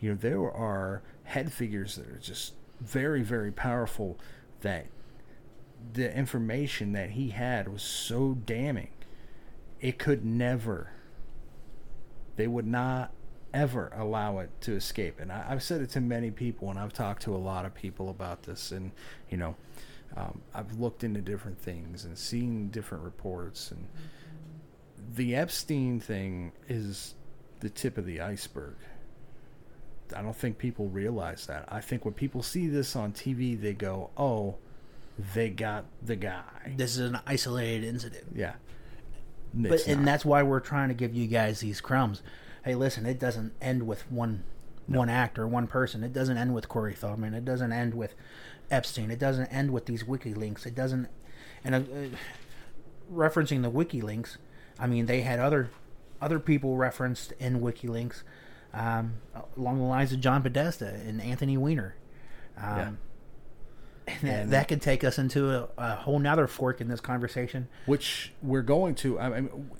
[0.00, 4.18] you know there are head figures that are just very, very powerful.
[4.62, 4.86] That
[5.92, 8.90] the information that he had was so damning
[9.80, 10.90] it could never
[12.36, 13.12] they would not
[13.58, 15.20] ever allow it to escape.
[15.20, 17.74] And I, i've said it to many people and i've talked to a lot of
[17.74, 18.72] people about this.
[18.72, 18.92] And
[19.30, 19.56] you know
[20.16, 23.70] um, i've looked into different things and seen different reports.
[23.70, 23.86] And
[25.14, 27.14] the epstein thing is
[27.60, 28.76] the tip of the iceberg.
[30.16, 31.66] I don't think people realize that.
[31.68, 34.56] I think when people see this on tv they go oh
[35.34, 36.74] they got the guy.
[36.76, 38.24] This is an isolated incident.
[38.34, 38.54] yeah.
[39.52, 42.22] But It's and that's why we're trying to give you guys these crumbs.
[42.68, 44.44] Hey, listen, it doesn't end with one
[44.86, 46.04] one act or one person.
[46.04, 47.32] It doesn't end with Corey Feldman.
[47.32, 48.14] It doesn't end with
[48.70, 49.10] Epstein.
[49.10, 50.66] It doesn't end with these WikiLeaks.
[50.66, 51.08] It doesn't.
[51.64, 51.82] And uh, uh,
[53.10, 54.36] referencing the WikiLeaks,
[54.78, 55.70] I mean, they had other
[56.20, 58.22] other people referenced in WikiLeaks
[58.74, 59.14] um,
[59.56, 61.94] along the lines of John Podesta and Anthony Weiner.
[62.58, 62.90] Um, Yeah.
[64.08, 67.68] And that, that could take us into a, a whole nother fork in this conversation.
[67.86, 69.18] which we're going to.
[69.18, 69.70] I mean,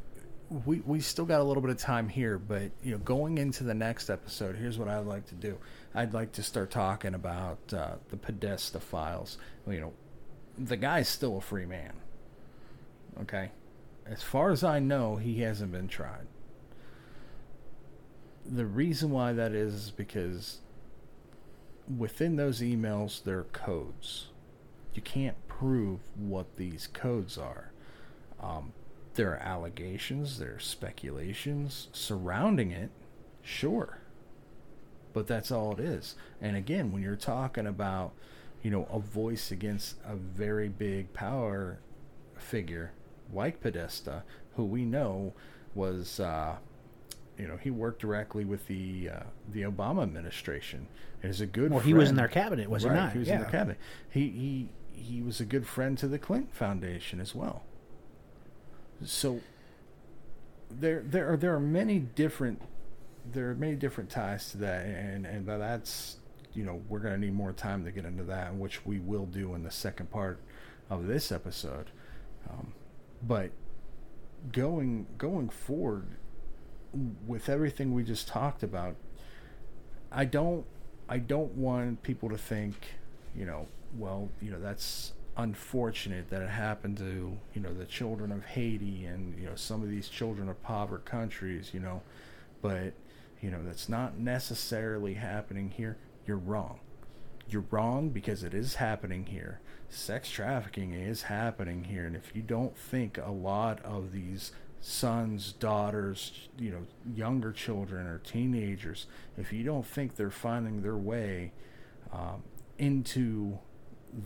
[0.50, 3.64] we we still got a little bit of time here, but you know, going into
[3.64, 5.58] the next episode, here's what I'd like to do.
[5.94, 9.38] I'd like to start talking about uh, the Podesta files.
[9.66, 9.92] You know,
[10.56, 11.92] the guy's still a free man.
[13.22, 13.50] Okay,
[14.06, 16.26] as far as I know, he hasn't been tried.
[18.46, 20.58] The reason why that is is because
[21.96, 24.28] within those emails there are codes.
[24.94, 27.70] You can't prove what these codes are.
[28.40, 28.72] Um,
[29.18, 32.88] there are allegations, there are speculations surrounding it,
[33.42, 33.98] sure.
[35.12, 36.14] But that's all it is.
[36.40, 38.12] And again, when you're talking about,
[38.62, 41.80] you know, a voice against a very big power
[42.36, 42.92] figure
[43.32, 44.22] like Podesta,
[44.54, 45.34] who we know
[45.74, 46.54] was, uh,
[47.36, 50.86] you know, he worked directly with the uh, the Obama administration.
[51.24, 51.72] And is a good.
[51.72, 51.88] Well, friend.
[51.88, 53.12] he was in their cabinet, was right, he not?
[53.14, 53.34] He was yeah.
[53.34, 53.78] in their cabinet.
[54.08, 57.64] He he he was a good friend to the Clinton Foundation as well.
[59.04, 59.40] So
[60.70, 62.60] there there are there are many different
[63.32, 66.16] there are many different ties to that, and and that's
[66.54, 69.26] you know we're going to need more time to get into that, which we will
[69.26, 70.40] do in the second part
[70.90, 71.90] of this episode.
[72.50, 72.72] Um,
[73.22, 73.50] but
[74.52, 76.06] going going forward
[77.26, 78.96] with everything we just talked about,
[80.10, 80.64] I don't
[81.08, 82.74] I don't want people to think,
[83.36, 88.32] you know, well, you know, that's unfortunate that it happened to, you know, the children
[88.32, 92.02] of Haiti and, you know, some of these children of impoverished countries, you know,
[92.60, 92.92] but,
[93.40, 95.96] you know, that's not necessarily happening here.
[96.26, 96.80] You're wrong.
[97.48, 99.60] You're wrong because it is happening here.
[99.88, 102.04] Sex trafficking is happening here.
[102.04, 108.06] And if you don't think a lot of these sons, daughters, you know, younger children
[108.06, 109.06] or teenagers,
[109.38, 111.52] if you don't think they're finding their way
[112.12, 112.42] um,
[112.76, 113.58] into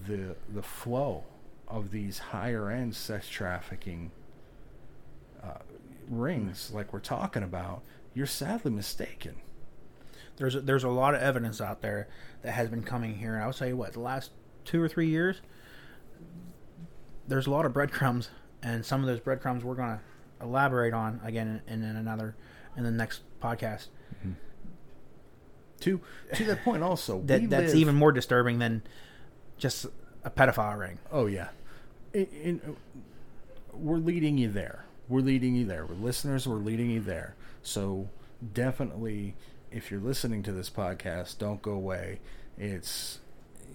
[0.07, 1.25] the the flow
[1.69, 4.11] of these higher end sex trafficking
[5.43, 5.59] uh,
[6.09, 7.83] rings, like we're talking about,
[8.15, 9.37] you're sadly mistaken.
[10.37, 12.09] There's a, there's a lot of evidence out there
[12.43, 13.41] that has been coming here.
[13.43, 14.31] I would say what the last
[14.65, 15.41] two or three years.
[17.29, 18.29] There's a lot of breadcrumbs,
[18.63, 20.01] and some of those breadcrumbs we're going to
[20.45, 22.35] elaborate on again in, in another
[22.77, 23.89] in the next podcast.
[25.81, 26.01] To
[26.35, 28.83] to that point, also That that's live- even more disturbing than
[29.63, 29.87] just
[30.25, 30.99] a pedophile ring.
[31.13, 31.49] Oh yeah,
[33.73, 34.85] we're leading you there.
[35.09, 35.87] We're leading you there.
[35.87, 36.49] We're listeners.
[36.49, 37.37] We're leading you there.
[37.63, 38.11] So
[38.53, 39.37] definitely,
[39.71, 42.19] if you're listening to this podcast, don't go away.
[42.59, 43.21] It's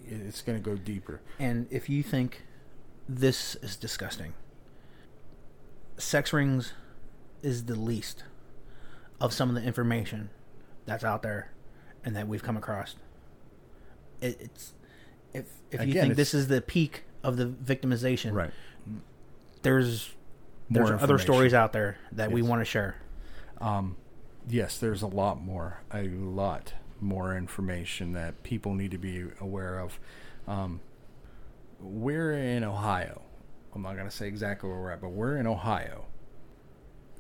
[0.06, 1.22] it's going to go deeper.
[1.40, 2.44] And if you think
[3.08, 4.34] this is disgusting,
[5.98, 6.74] sex rings
[7.42, 8.26] is the least
[9.22, 10.32] of some of the information
[10.86, 11.52] that's out there
[12.04, 12.96] and that we've come across.
[14.20, 14.74] It, it's
[15.38, 18.52] if if you think this is the peak of the victimization, Right.
[19.64, 20.14] There's
[20.70, 22.96] More there's other stories out there that we want to share.
[23.60, 23.98] Um,
[24.48, 29.80] yes, there's a lot more, a lot more information that people need to be aware
[29.80, 30.00] of.
[30.48, 30.80] Um,
[31.80, 33.22] we're in Ohio.
[33.74, 36.06] I'm not going to say exactly where we're at, but we're in Ohio.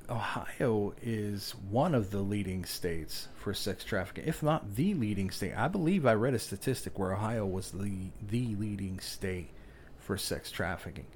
[0.09, 5.53] Ohio is one of the leading states for sex trafficking, if not the leading state.
[5.55, 9.49] I believe I read a statistic where Ohio was the the leading state
[9.97, 11.07] for sex trafficking.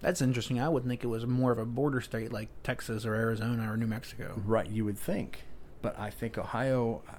[0.00, 0.60] That's interesting.
[0.60, 3.76] I would think it was more of a border state like Texas or Arizona or
[3.76, 4.40] New Mexico.
[4.44, 5.44] Right, you would think,
[5.82, 7.02] but I think Ohio.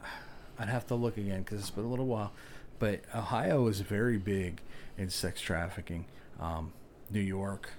[0.59, 2.33] I'd have to look again because it's been a little while,
[2.79, 4.59] but Ohio is very big
[4.97, 6.05] in sex trafficking.
[6.39, 6.73] Um,
[7.11, 7.69] New York,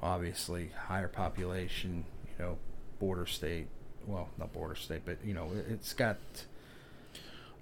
[0.00, 2.04] obviously, higher population.
[2.38, 2.58] You know,
[2.98, 3.66] border state.
[4.06, 6.18] Well, not border state, but you know, it- it's got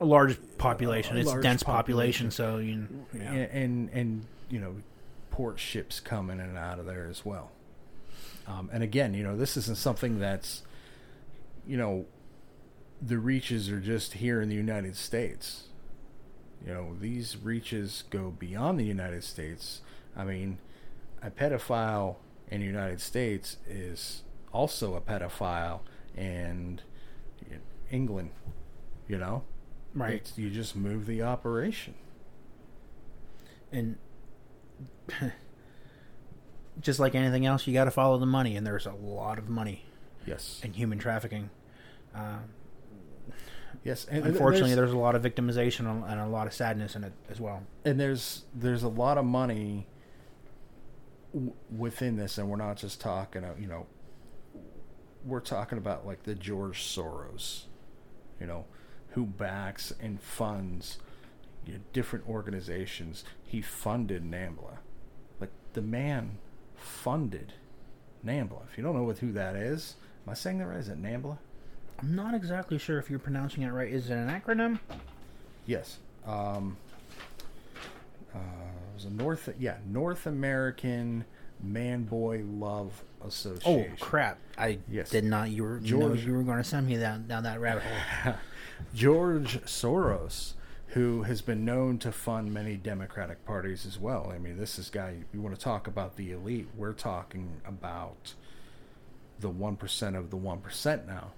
[0.00, 1.16] A large population.
[1.16, 2.28] A it's large dense population.
[2.28, 3.32] population, so you yeah.
[3.32, 4.76] and, and and you know
[5.30, 7.50] port ships come in and out of there as well.
[8.46, 10.62] Um, and again, you know, this isn't something that's
[11.66, 12.06] you know
[13.02, 15.64] the reaches are just here in the United States.
[16.66, 19.80] You know, these reaches go beyond the United States.
[20.16, 20.58] I mean,
[21.22, 22.16] a pedophile
[22.50, 24.22] in the United States is
[24.52, 25.80] also a pedophile
[26.16, 26.80] in
[27.90, 28.30] England.
[29.08, 29.44] You know,
[29.94, 30.14] right.
[30.14, 31.94] It's- you just move the operation.
[33.72, 33.96] and
[36.80, 39.48] just like anything else, you got to follow the money, and there's a lot of
[39.48, 39.84] money
[40.26, 40.60] Yes.
[40.64, 41.50] in human trafficking.
[42.14, 42.38] Uh,
[43.84, 46.96] Yes, and unfortunately, there's, there's a lot of victimization and- and a lot of sadness
[46.96, 47.62] in it as well.
[47.84, 49.86] and there's there's a lot of money
[51.32, 53.86] w- within this, and we're not just talking, uh, you know,
[55.26, 57.64] we're talking about like the George Soros,
[58.40, 58.64] you know,
[59.10, 60.98] who backs and funds
[61.66, 63.24] you know, different organizations.
[63.44, 64.78] He funded NAMBLA,
[65.40, 66.38] like the man
[66.76, 67.54] funded
[68.24, 68.62] NAMBLA.
[68.70, 69.96] If you don't know what who that is,
[70.26, 70.78] am I saying that right?
[70.78, 71.38] Is it NAMBLA?
[71.98, 73.90] I'm not exactly sure if you're pronouncing it right.
[73.90, 74.78] Is it an acronym?
[75.64, 75.98] Yes.
[76.26, 76.76] Um,
[78.34, 81.24] uh, it was a North, yeah, North American
[81.62, 83.92] Man Boy Love oh, association.
[84.00, 84.38] Oh crap!
[84.58, 85.10] I Yes.
[85.10, 85.50] did not.
[85.50, 85.88] You were George-
[86.18, 86.24] George.
[86.26, 88.34] you were going to send me down down that rabbit hole.
[88.94, 90.52] George Soros,
[90.88, 94.30] who has been known to fund many Democratic parties as well.
[94.34, 95.16] I mean, this is guy.
[95.32, 96.68] You want to talk about the elite?
[96.76, 98.34] We're talking about
[99.40, 101.32] the one percent of the one percent now.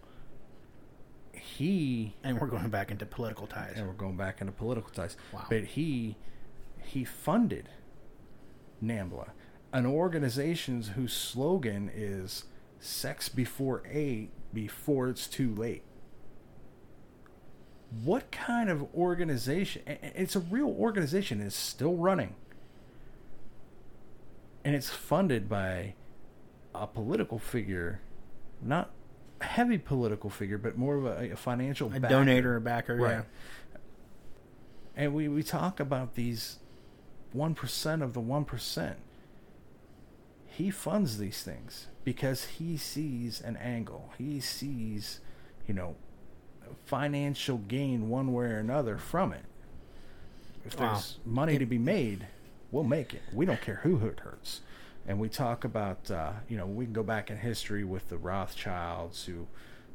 [1.32, 3.74] He and we're going back into political ties.
[3.76, 5.16] and we're going back into political ties.
[5.32, 5.46] Wow.
[5.48, 6.16] But he
[6.82, 7.68] he funded
[8.82, 9.28] NAMBLA,
[9.72, 12.44] an organization whose slogan is
[12.80, 15.82] "Sex before eight, before it's too late."
[18.04, 19.82] What kind of organization?
[19.86, 21.40] It's a real organization.
[21.40, 22.34] It's still running,
[24.64, 25.94] and it's funded by
[26.74, 28.00] a political figure,
[28.62, 28.90] not
[29.40, 32.14] a heavy political figure, but more of a, a financial A backer.
[32.14, 33.10] donator or backer, Right.
[33.12, 33.22] yeah.
[34.94, 36.58] And we, we talk about these
[37.34, 38.94] 1% of the 1%.
[40.58, 44.12] He funds these things because he sees an angle.
[44.18, 45.20] He sees,
[45.68, 45.94] you know,
[46.84, 49.44] financial gain one way or another from it.
[50.66, 50.94] If Wow.
[50.94, 52.26] there's money to be made,
[52.72, 53.22] we'll make it.
[53.32, 54.62] We don't care who it hurts.
[55.06, 58.18] And we talk about, uh, you know, we can go back in history with the
[58.18, 59.46] Rothschilds who,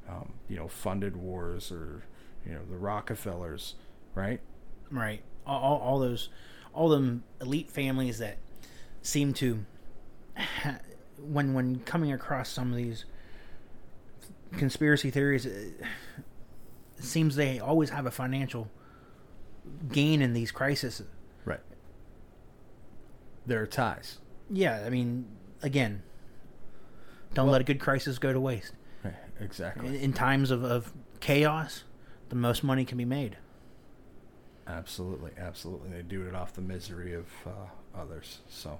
[0.08, 2.04] um, you know, funded wars or,
[2.46, 3.76] you know, the Rockefellers,
[4.16, 4.40] right?
[4.90, 5.24] Right.
[5.46, 6.30] All, all, all those,
[6.72, 8.38] all them elite families that
[9.02, 9.66] seem to,
[11.20, 13.06] when when coming across some of these
[14.58, 15.74] conspiracy theories, it
[17.00, 18.70] seems they always have a financial
[19.92, 21.02] gain in these crises.
[21.46, 21.60] Right.
[23.46, 24.20] There are ties.
[24.50, 25.26] Yeah, I mean,
[25.62, 26.04] again,
[27.34, 28.74] don't let a good crisis go to waste.
[29.04, 30.04] Right, In, Exactly.
[30.04, 31.84] in times of, of chaos,
[32.30, 33.38] the most money can be made.
[34.68, 35.32] Absolutely.
[35.38, 35.90] Absolutely.
[35.90, 37.50] They do it off the misery of uh,
[38.00, 38.40] others.
[38.50, 38.80] So,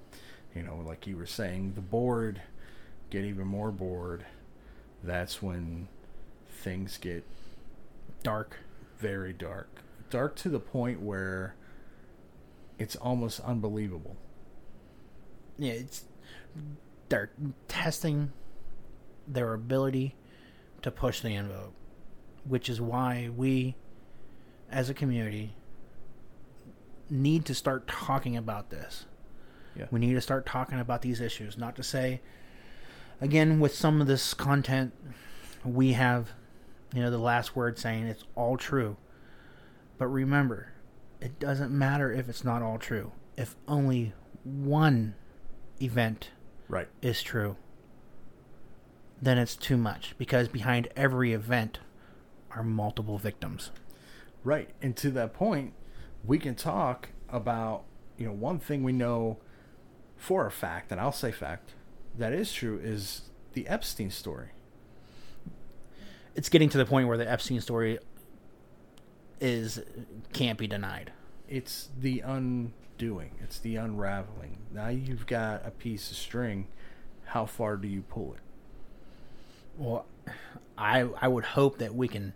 [0.56, 2.42] you know, like you were saying, the bored
[3.10, 4.26] get even more bored.
[5.04, 5.88] That's when
[6.48, 7.26] things get
[8.24, 8.58] Dark.
[8.98, 9.70] very dark.
[10.10, 11.56] Dark to the point where
[12.80, 14.16] it's almost unbelievable.
[15.58, 16.06] yeah, it's
[17.10, 17.32] they're
[17.68, 18.32] testing
[19.28, 20.16] their ability
[20.82, 21.74] to push the envelope,
[22.46, 23.76] which is why we,
[24.72, 25.56] as a community,
[27.10, 29.06] need to start talking about this.
[29.76, 29.86] Yeah.
[29.92, 31.58] We need to start talking about these issues.
[31.58, 32.22] Not to say,
[33.22, 34.94] again, with some of this content,
[35.64, 36.32] we have,
[36.94, 38.98] you know, the last word saying it's all true.
[39.98, 40.74] But remember,
[41.22, 43.12] it doesn't matter if it's not all true.
[43.38, 44.14] If only
[44.44, 45.16] one
[45.82, 46.32] event
[46.68, 46.88] Right.
[47.02, 47.56] is true,
[49.22, 51.80] then it's too much because behind every event
[52.52, 53.72] are multiple victims.
[54.44, 54.70] Right.
[54.82, 55.74] And to that point,
[56.26, 57.84] we can talk about,
[58.18, 59.38] you know, one thing we know
[60.24, 61.74] for a fact, and I'll say fact,
[62.18, 64.52] that is true is the Epstein story.
[66.34, 68.00] It's getting to the point where the Epstein story
[69.42, 69.82] is
[70.32, 71.12] can't be denied.
[71.50, 74.60] It's the undoing, it's the unraveling.
[74.72, 76.70] Now you've got a piece of string.
[77.26, 78.42] How far do you pull it?
[79.78, 80.06] Well,
[80.78, 82.34] I I would hope that we can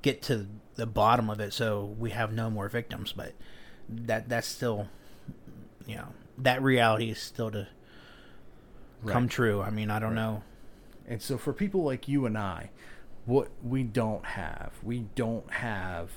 [0.00, 3.34] get to the bottom of it so we have no more victims, but
[3.90, 4.88] that that's still
[5.86, 6.08] you know,
[6.38, 7.68] that reality is still to
[9.06, 9.62] come true.
[9.62, 10.16] I mean, I don't Right.
[10.22, 10.42] know.
[11.08, 12.70] And so for people like you and I,
[13.24, 16.10] what we don't have, we don't have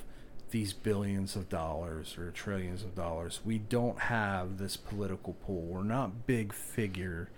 [0.51, 3.41] these billions of dollars or trillions of dollars.
[3.45, 5.61] We don't have this political pull.
[5.61, 7.29] We're not big figure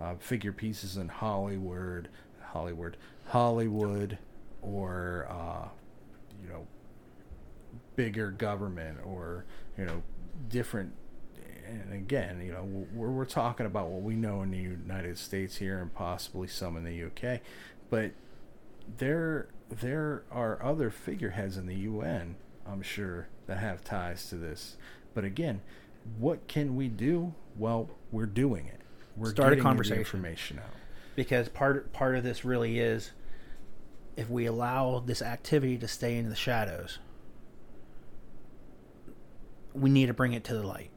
[0.00, 2.08] uh, figure pieces in Hollywood,
[2.40, 2.96] Hollywood,
[3.28, 4.18] Hollywood,
[4.62, 5.68] or uh,
[6.42, 6.66] you know,
[7.94, 9.44] bigger government or
[9.78, 10.02] you know,
[10.48, 10.92] different.
[11.84, 15.56] And again, you know, we're we're talking about what we know in the United States
[15.56, 17.40] here, and possibly some in the UK,
[17.90, 18.12] but
[18.98, 22.36] there there are other figureheads in the UN,
[22.66, 24.76] I'm sure, that have ties to this.
[25.14, 25.62] But again,
[26.18, 27.34] what can we do?
[27.56, 28.80] Well, we're doing it.
[29.16, 29.98] We're Start a conversation.
[29.98, 30.74] information out.
[31.14, 33.12] because part part of this really is
[34.16, 36.98] if we allow this activity to stay in the shadows
[39.74, 40.90] we need to bring it to the light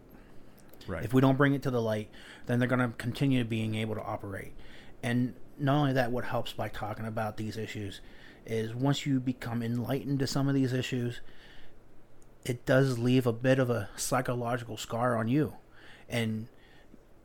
[0.88, 1.04] Right.
[1.04, 2.10] if we don't bring it to the light
[2.46, 4.54] then they're going to continue being able to operate
[5.02, 8.02] and not only that what helps by talking about these issues
[8.46, 11.22] is once you become enlightened to some of these issues
[12.44, 15.54] it does leave a bit of a psychological scar on you
[16.08, 16.48] and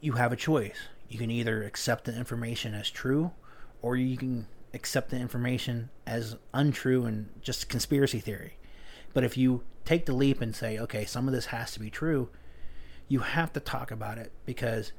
[0.01, 3.33] you have a choice You can either accept the information as true,
[3.83, 8.57] or you can accept the information as untrue and just conspiracy theory.
[9.13, 11.91] But if you take the leap and say, okay, some of this has to be
[11.91, 12.29] true,
[13.11, 14.93] you have to talk about it because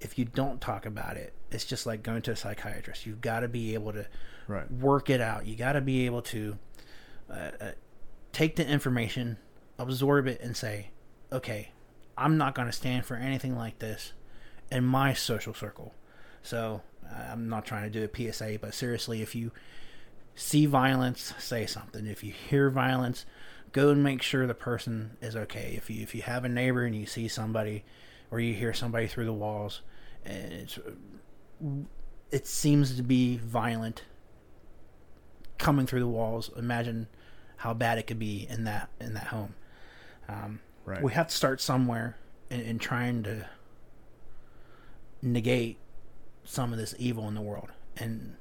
[0.00, 3.06] if you don't talk about it, it's just like going to a psychiatrist.
[3.06, 4.06] You've got to be able to
[4.48, 4.68] Right.
[4.70, 5.46] work it out.
[5.46, 6.58] You got to be able to
[7.30, 7.70] uh, uh,
[8.32, 9.38] take the information,
[9.78, 10.90] absorb it, and say,
[11.32, 11.70] okay,
[12.18, 14.12] I'm not going to stand for anything like this
[14.72, 15.94] in my social circle.
[16.42, 16.82] So
[17.30, 19.52] I'm not trying to do a PSA, but seriously, if you
[20.34, 22.04] see violence, say something.
[22.06, 23.24] If you hear violence,
[23.74, 25.74] go and make sure the person is okay.
[25.76, 27.84] If you if you have a neighbor and you see somebody,
[28.30, 29.82] or you hear somebody through the walls,
[30.24, 30.78] and it's
[32.30, 34.04] it seems to be violent
[35.58, 36.50] coming through the walls.
[36.56, 37.08] Imagine
[37.58, 39.54] how bad it could be in that in that home.
[40.28, 41.02] Um, Right.
[41.02, 42.16] We have to start somewhere
[42.50, 43.46] in, in trying to
[45.22, 45.78] negate
[46.44, 48.36] some of this evil in the world, and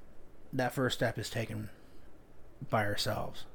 [0.51, 1.69] that first step is taken
[2.69, 3.45] by ourselves.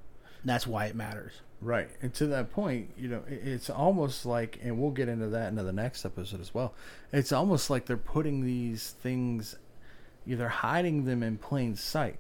[0.44, 1.42] That's why it matters.
[1.60, 1.88] Right.
[2.02, 5.64] And to that point, you know, it's almost like, and we'll get into that into
[5.64, 6.72] the next episode as well.
[7.12, 9.56] It's almost like they're putting these things,
[10.26, 12.18] either hiding them in plain sight.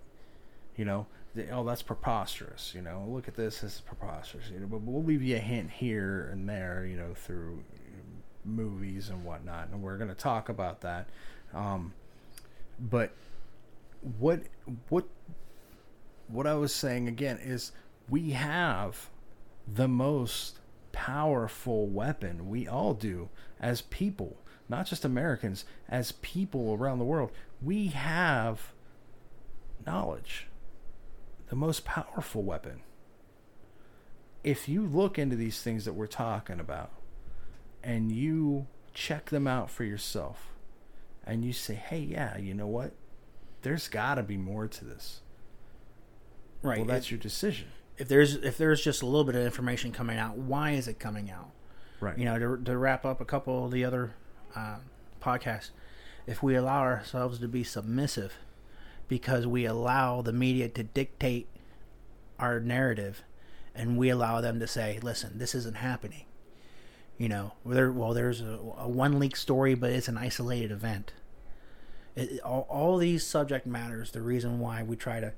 [0.76, 1.06] You know,
[1.36, 2.72] they, oh, that's preposterous.
[2.74, 4.50] You know, look at this, this is preposterous.
[4.52, 7.62] You know, but we'll leave you a hint here and there, you know, through
[8.44, 9.68] movies and whatnot.
[9.68, 11.08] And we're going to talk about that.
[11.54, 11.92] Um,
[12.80, 13.12] but
[14.18, 14.40] what,
[14.88, 15.04] what,
[16.26, 17.70] what I was saying again is
[18.08, 19.10] we have
[19.74, 20.58] the most
[20.92, 22.48] powerful weapon.
[22.48, 23.28] We all do
[23.60, 24.38] as people,
[24.68, 27.30] not just Americans, as people around the world.
[27.60, 28.72] We have
[29.86, 30.46] knowledge,
[31.48, 32.82] the most powerful weapon.
[34.44, 36.90] If you look into these things that we're talking about
[37.82, 40.48] and you check them out for yourself
[41.26, 42.92] and you say, hey, yeah, you know what?
[43.62, 45.20] There's got to be more to this.
[46.62, 46.78] Right.
[46.78, 47.68] Well, that's your decision.
[47.98, 50.98] If there's if there's just a little bit of information coming out, why is it
[50.98, 51.50] coming out?
[52.00, 52.16] Right.
[52.16, 54.14] You know, to, to wrap up a couple of the other
[54.54, 54.76] uh,
[55.20, 55.70] podcasts,
[56.26, 58.34] if we allow ourselves to be submissive
[59.08, 61.48] because we allow the media to dictate
[62.38, 63.22] our narrative
[63.74, 66.24] and we allow them to say, listen, this isn't happening.
[67.16, 71.12] You know, there, well, there's a, a one leak story, but it's an isolated event.
[72.14, 75.32] It, all, all these subject matters, the reason why we try to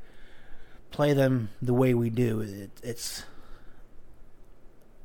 [0.90, 3.24] play them the way we do, it, it's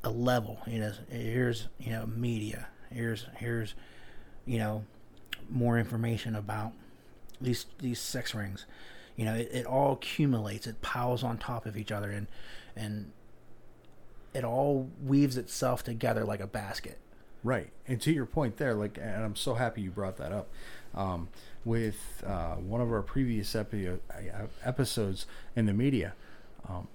[0.04, 0.60] a level.
[0.68, 2.68] You know, here's you know media.
[2.92, 3.74] Here's here's
[4.46, 4.86] you know
[5.50, 6.74] more information about
[7.42, 8.66] these these sex rings.
[9.16, 10.68] You know, it, it all accumulates.
[10.68, 12.28] It piles on top of each other, and
[12.76, 13.12] and
[14.34, 17.00] it all weaves itself together like a basket.
[17.44, 17.70] Right.
[17.88, 20.50] And to your point there, like, and I'm so happy you brought that up.
[20.96, 21.30] Um,
[21.66, 23.98] with uh, one of our previous epi- uh,
[24.64, 25.26] episodes
[25.56, 26.14] in the media,
[26.70, 26.88] um,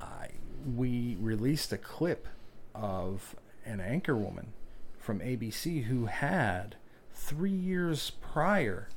[0.00, 0.28] I,
[0.74, 2.26] we released a clip
[2.74, 3.36] of
[3.66, 4.52] an anchor woman
[4.98, 6.76] from ABC who had
[7.12, 8.88] three years prior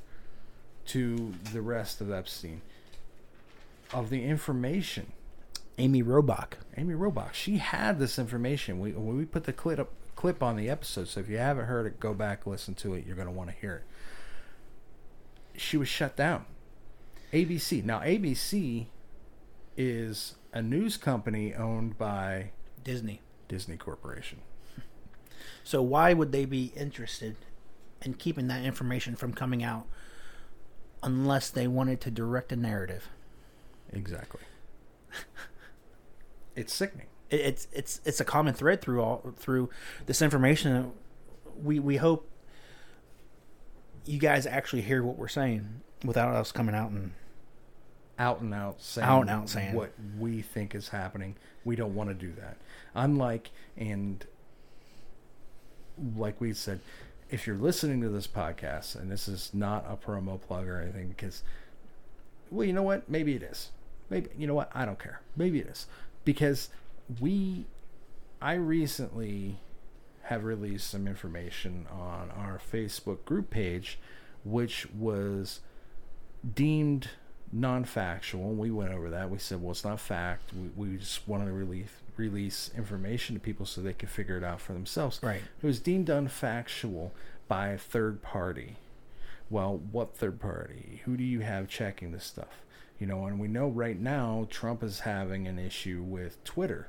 [0.86, 2.62] to the rest of Epstein
[3.92, 5.12] of the information
[5.78, 6.54] Amy Robach.
[6.76, 8.80] Amy Robach, she had this information.
[8.80, 11.86] We we put the clip up, clip on the episode, so if you haven't heard
[11.86, 13.04] it, go back listen to it.
[13.06, 13.82] You're going to want to hear it.
[15.56, 16.44] She was shut down.
[17.32, 17.84] ABC.
[17.84, 18.86] Now ABC
[19.76, 22.50] is a news company owned by
[22.82, 23.20] Disney.
[23.48, 24.40] Disney Corporation.
[25.62, 27.34] So why would they be interested
[28.02, 29.86] in keeping that information from coming out
[31.02, 33.08] unless they wanted to direct a narrative?
[33.92, 34.42] Exactly.
[36.56, 37.06] it's sickening.
[37.30, 39.70] It, it's it's it's a common thread through all through
[40.06, 40.92] this information.
[41.60, 42.30] We we hope
[44.06, 47.12] you guys actually hear what we're saying without us coming out and
[48.18, 49.74] out and out saying Out and out saying.
[49.74, 51.36] what we think is happening.
[51.64, 52.56] We don't want to do that.
[52.94, 54.24] Unlike and
[56.16, 56.80] like we said,
[57.30, 61.08] if you're listening to this podcast, and this is not a promo plug or anything,
[61.08, 61.42] because
[62.50, 63.08] well, you know what?
[63.08, 63.70] Maybe it is.
[64.08, 64.70] Maybe you know what?
[64.74, 65.20] I don't care.
[65.36, 65.86] Maybe it is
[66.24, 66.68] because
[67.20, 67.64] we.
[68.40, 69.56] I recently
[70.26, 73.98] have released some information on our Facebook group page,
[74.44, 75.60] which was
[76.54, 77.08] deemed
[77.52, 78.52] non-factual.
[78.54, 79.30] We went over that.
[79.30, 80.50] We said, well, it's not fact.
[80.52, 84.44] We, we just wanted to release release information to people so they could figure it
[84.44, 85.20] out for themselves.
[85.22, 85.42] Right.
[85.62, 87.10] It was deemed unfactual
[87.46, 88.76] by a third party.
[89.50, 91.02] Well, what third party?
[91.04, 92.64] Who do you have checking this stuff?
[92.98, 96.88] You know, and we know right now Trump is having an issue with Twitter,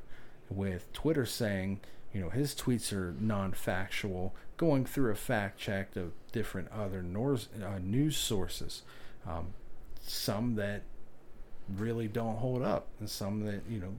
[0.50, 1.82] with Twitter saying,
[2.18, 7.80] you know his tweets are non-factual, going through a fact check of different other uh,
[7.80, 8.82] news sources,
[9.28, 9.54] um,
[10.02, 10.82] some that
[11.70, 13.94] really don't hold up, and some that you know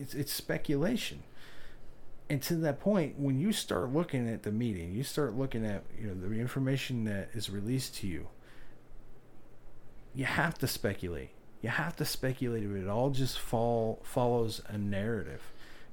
[0.00, 1.22] it's it's speculation.
[2.30, 5.84] And to that point, when you start looking at the meeting, you start looking at
[6.00, 8.28] you know the information that is released to you.
[10.14, 11.32] You have to speculate.
[11.60, 15.42] You have to speculate if it all just fall follows a narrative,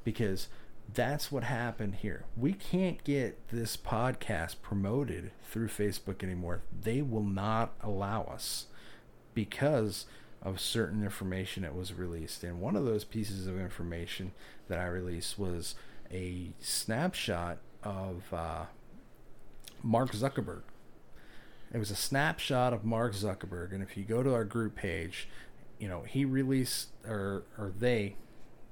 [0.06, 0.48] because
[0.94, 2.26] that's what happened here.
[2.36, 6.62] We can't get this podcast promoted through Facebook anymore.
[6.82, 8.68] They will not allow us
[9.34, 10.06] because
[10.42, 12.44] of certain information that was released.
[12.44, 14.32] And one of those pieces of information
[14.68, 15.76] that I released was
[16.12, 18.66] a snapshot of uh,
[19.84, 20.64] Mark Zuckerberg.
[21.74, 25.30] It was a snapshot of Mark Zuckerberg, and if you go to our group page,
[25.80, 28.16] you know he released or or they,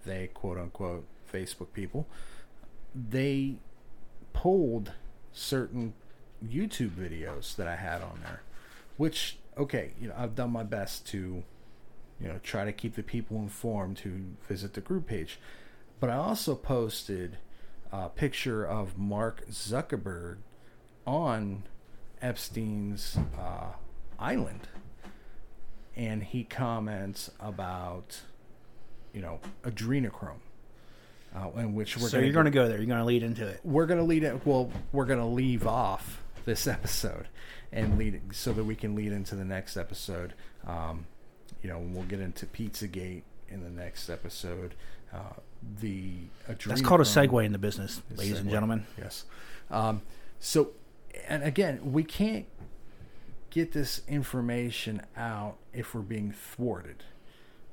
[0.05, 2.07] they quote unquote Facebook people,
[2.93, 3.55] they
[4.33, 4.93] pulled
[5.31, 5.93] certain
[6.45, 8.41] YouTube videos that I had on there,
[8.97, 11.43] which okay, you know I've done my best to,
[12.19, 14.11] you know, try to keep the people informed who
[14.47, 15.39] visit the group page,
[15.99, 17.37] but I also posted
[17.91, 20.37] a picture of Mark Zuckerberg
[21.05, 21.63] on
[22.21, 23.73] Epstein's uh,
[24.17, 24.67] island,
[25.95, 28.21] and he comments about,
[29.13, 30.41] you know, adrenochrome.
[31.35, 32.77] Uh, in which we're so gonna you're going to go there.
[32.77, 33.59] You're going to lead into it.
[33.63, 34.45] we're gonna lead it.
[34.45, 37.27] Well, we're gonna leave off this episode
[37.71, 40.33] and lead it so that we can lead into the next episode.
[40.65, 41.05] Um,
[41.61, 44.73] you know, we'll get into Pizzagate in the next episode.
[45.13, 45.33] Uh,
[45.81, 46.13] the
[46.47, 48.85] That's called a segue in the business, ladies and gentlemen.
[48.97, 49.25] Yes.
[49.69, 50.01] Um,
[50.39, 50.71] so,
[51.27, 52.45] and again, we can't
[53.49, 57.03] get this information out if we're being thwarted.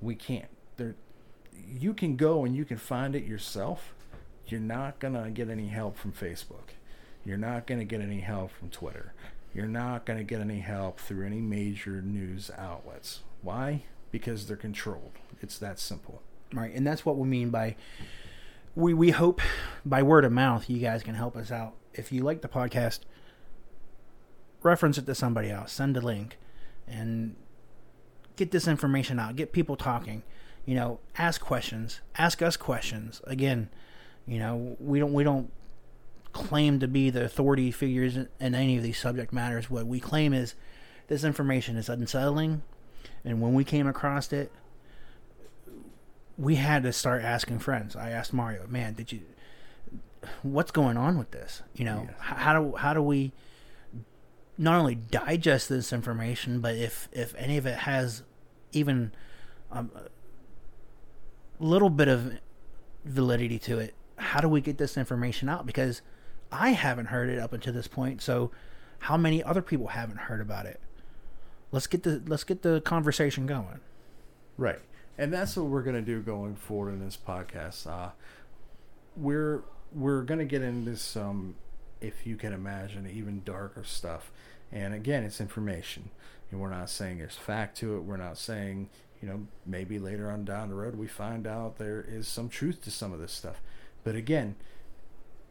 [0.00, 0.48] We can't.
[0.76, 0.96] There,
[1.68, 3.94] you can go and you can find it yourself.
[4.46, 6.70] You're not gonna get any help from Facebook.
[7.24, 9.12] You're not gonna get any help from Twitter.
[9.54, 13.20] You're not gonna get any help through any major news outlets.
[13.42, 13.84] Why?
[14.10, 15.12] Because they're controlled.
[15.40, 16.22] It's that simple.
[16.52, 17.76] Right, and that's what we mean by
[18.76, 19.40] we we hope
[19.84, 21.74] by word of mouth you guys can help us out.
[21.94, 23.00] If you like the podcast,
[24.62, 26.38] reference it to somebody else, send a link,
[26.86, 27.34] and
[28.36, 29.34] get this information out.
[29.34, 30.22] Get people talking.
[30.66, 32.00] You know, ask questions.
[32.18, 33.20] Ask us questions.
[33.24, 33.70] Again,
[34.26, 35.50] you know, we don't we don't
[36.32, 39.70] claim to be the authority figures in any of these subject matters.
[39.70, 40.54] What we claim is
[41.06, 42.62] this information is unsettling,
[43.24, 44.50] and when we came across it,
[46.36, 47.96] we had to start asking friends.
[47.96, 49.20] I asked Mario, "Man, did you?
[50.42, 51.62] What's going on with this?
[51.74, 52.16] You know, Yes.
[52.18, 53.32] how do how do we
[54.58, 58.24] not only digest this information, but if if any of it has
[58.72, 59.12] even
[59.70, 59.90] um,
[61.58, 62.38] little bit of
[63.04, 65.66] validity to it, how do we get this information out?
[65.66, 66.02] Because
[66.50, 68.22] I haven't heard it up until this point.
[68.22, 68.50] So,
[69.00, 70.80] how many other people haven't heard about it?
[71.72, 73.80] Let's get the let's get the conversation going.
[74.56, 74.80] Right.
[75.18, 77.86] And that's what we're going to do going forward in this podcast.
[77.86, 78.10] Uh,
[79.16, 79.62] we're
[79.94, 81.54] we're going to get into some,
[82.00, 84.30] if you can imagine, even darker stuff.
[84.72, 86.10] And again, it's information.
[86.50, 88.00] And we're not saying there's fact to it.
[88.00, 88.88] We're not saying,
[89.26, 92.80] you know, maybe later on down the road we find out there is some truth
[92.84, 93.60] to some of this stuff.
[94.04, 94.54] But again,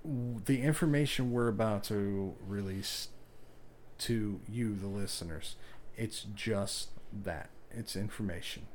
[0.05, 3.09] the information we're about to release
[3.97, 5.57] to you, the listeners,
[5.97, 7.49] it's just that.
[7.69, 8.67] It's information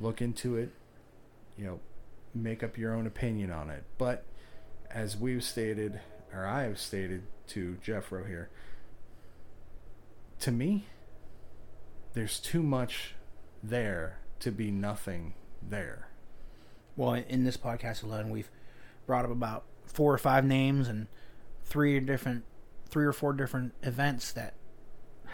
[0.00, 0.70] look into it,
[1.58, 1.80] you know,
[2.34, 3.84] make up your own opinion on it.
[3.98, 4.24] But
[4.90, 6.00] as we've stated,
[6.32, 8.48] or I have stated to Jeffro here,
[10.38, 10.86] to me,
[12.14, 13.14] there's too much
[13.62, 16.08] there to be nothing there.
[16.96, 18.50] Well, in this podcast alone, we've
[19.06, 21.06] brought up about four or five names and
[21.64, 22.44] three different,
[22.88, 24.54] three or four different events that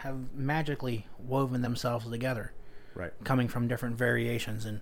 [0.01, 2.53] have magically woven themselves together,
[2.93, 3.11] Right.
[3.23, 4.65] coming from different variations.
[4.65, 4.81] And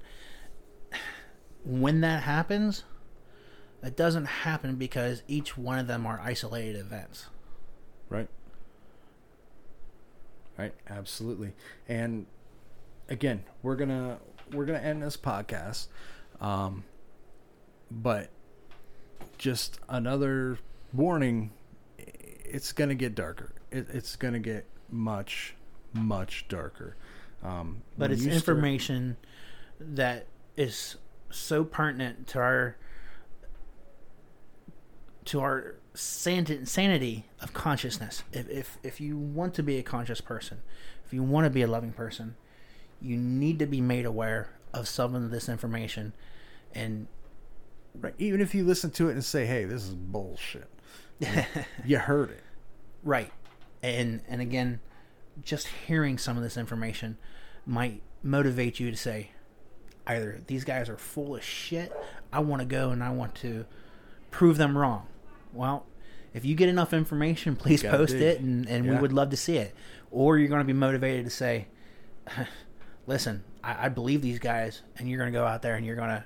[1.63, 2.83] when that happens,
[3.81, 7.27] it doesn't happen because each one of them are isolated events.
[8.09, 8.27] Right.
[10.57, 10.73] Right.
[10.89, 11.53] Absolutely.
[11.87, 12.25] And
[13.09, 14.19] again, we're gonna
[14.51, 15.87] we're gonna end this podcast,
[16.41, 16.83] um,
[17.91, 18.29] but
[19.37, 20.57] just another
[20.93, 21.51] warning:
[21.97, 23.53] it's gonna get darker.
[23.71, 25.55] It, it's gonna get much
[25.93, 26.95] much darker.
[27.43, 29.17] Um, But it's start- information
[29.79, 30.95] that is
[31.29, 32.77] so pertinent to our
[35.25, 38.23] to our sanity of consciousness.
[38.31, 40.61] If, if if you want to be a conscious person,
[41.05, 42.35] if you want to be a loving person,
[43.05, 46.13] you need to be made aware of some of this information,
[46.73, 47.07] and
[47.99, 48.13] Right.
[48.17, 50.69] Even if you listen to it and say, "Hey, this is bullshit,"
[51.85, 52.43] you heard it.
[53.03, 53.31] Right.
[53.81, 54.79] And and again,
[55.41, 57.17] just hearing some of this information
[57.65, 59.31] might motivate you to say
[60.07, 61.91] either these guys are full of shit,
[62.31, 63.65] I want to go and I want to
[64.29, 65.07] prove them wrong.
[65.53, 65.85] Well,
[66.33, 68.21] if you get enough information, please post dig.
[68.21, 69.73] it and, and we would love to see it.
[70.11, 71.67] Or you're going to be motivated to say,
[73.07, 75.95] listen, I, I believe these guys, and you're going to go out there and you're
[75.95, 76.23] going to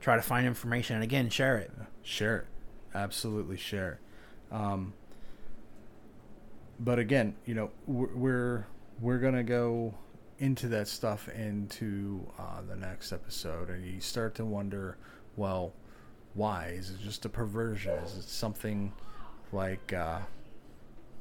[0.00, 1.70] try to find information and again share it.
[2.02, 2.46] Share it.
[2.94, 4.54] Absolutely share it.
[4.54, 4.92] Um,
[6.78, 8.66] but again, you know, we're
[9.00, 9.94] we're, gonna go
[10.38, 14.96] into that stuff into uh, the next episode, and you start to wonder,
[15.36, 15.72] well,
[16.34, 16.68] why?
[16.76, 17.92] Is it just a perversion?
[18.04, 18.92] Is it something
[19.52, 19.92] like?
[19.92, 20.20] Uh,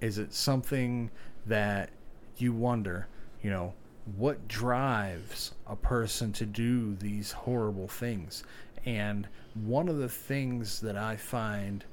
[0.02, 1.10] is it something
[1.46, 1.90] that
[2.38, 3.08] you wonder?
[3.42, 3.74] You know,
[4.18, 8.44] what drives a person to do these horrible things?
[8.86, 11.84] And one of the things that I find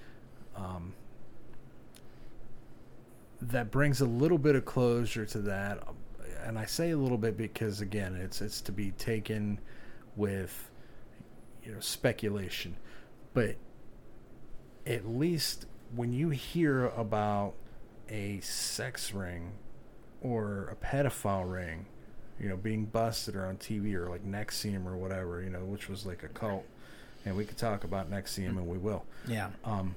[0.54, 0.92] um,
[3.40, 5.82] that brings a little bit of closure to that,
[6.44, 9.58] and I say a little bit because again, it's it's to be taken
[10.16, 10.70] with
[11.64, 12.76] you know speculation,
[13.32, 13.56] but
[14.86, 17.54] at least when you hear about
[18.08, 19.52] a sex ring
[20.20, 21.86] or a pedophile ring,
[22.42, 25.88] you know, being busted or on TV or like NXIVM or whatever, you know, which
[25.88, 26.66] was like a cult,
[27.24, 29.50] and we could talk about NXIVM and we will Yeah.
[29.64, 29.94] um,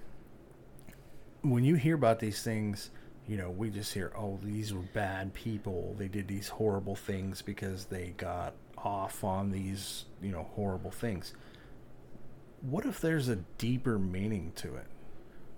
[1.42, 2.90] when you hear about these things,
[3.28, 5.96] you know, we just hear, oh, these were bad people.
[5.98, 11.34] They did these horrible things because they got off on these, you know, horrible things.
[12.62, 14.88] What if there's a deeper meaning to it?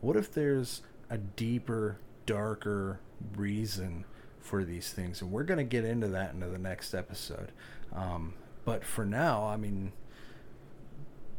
[0.02, 3.00] What if there's a deeper, darker
[3.36, 4.06] reason
[4.40, 5.22] for these things?
[5.22, 7.52] And we're going to get into that into the next episode.
[7.94, 8.34] Um,
[8.66, 9.94] but for now, I mean,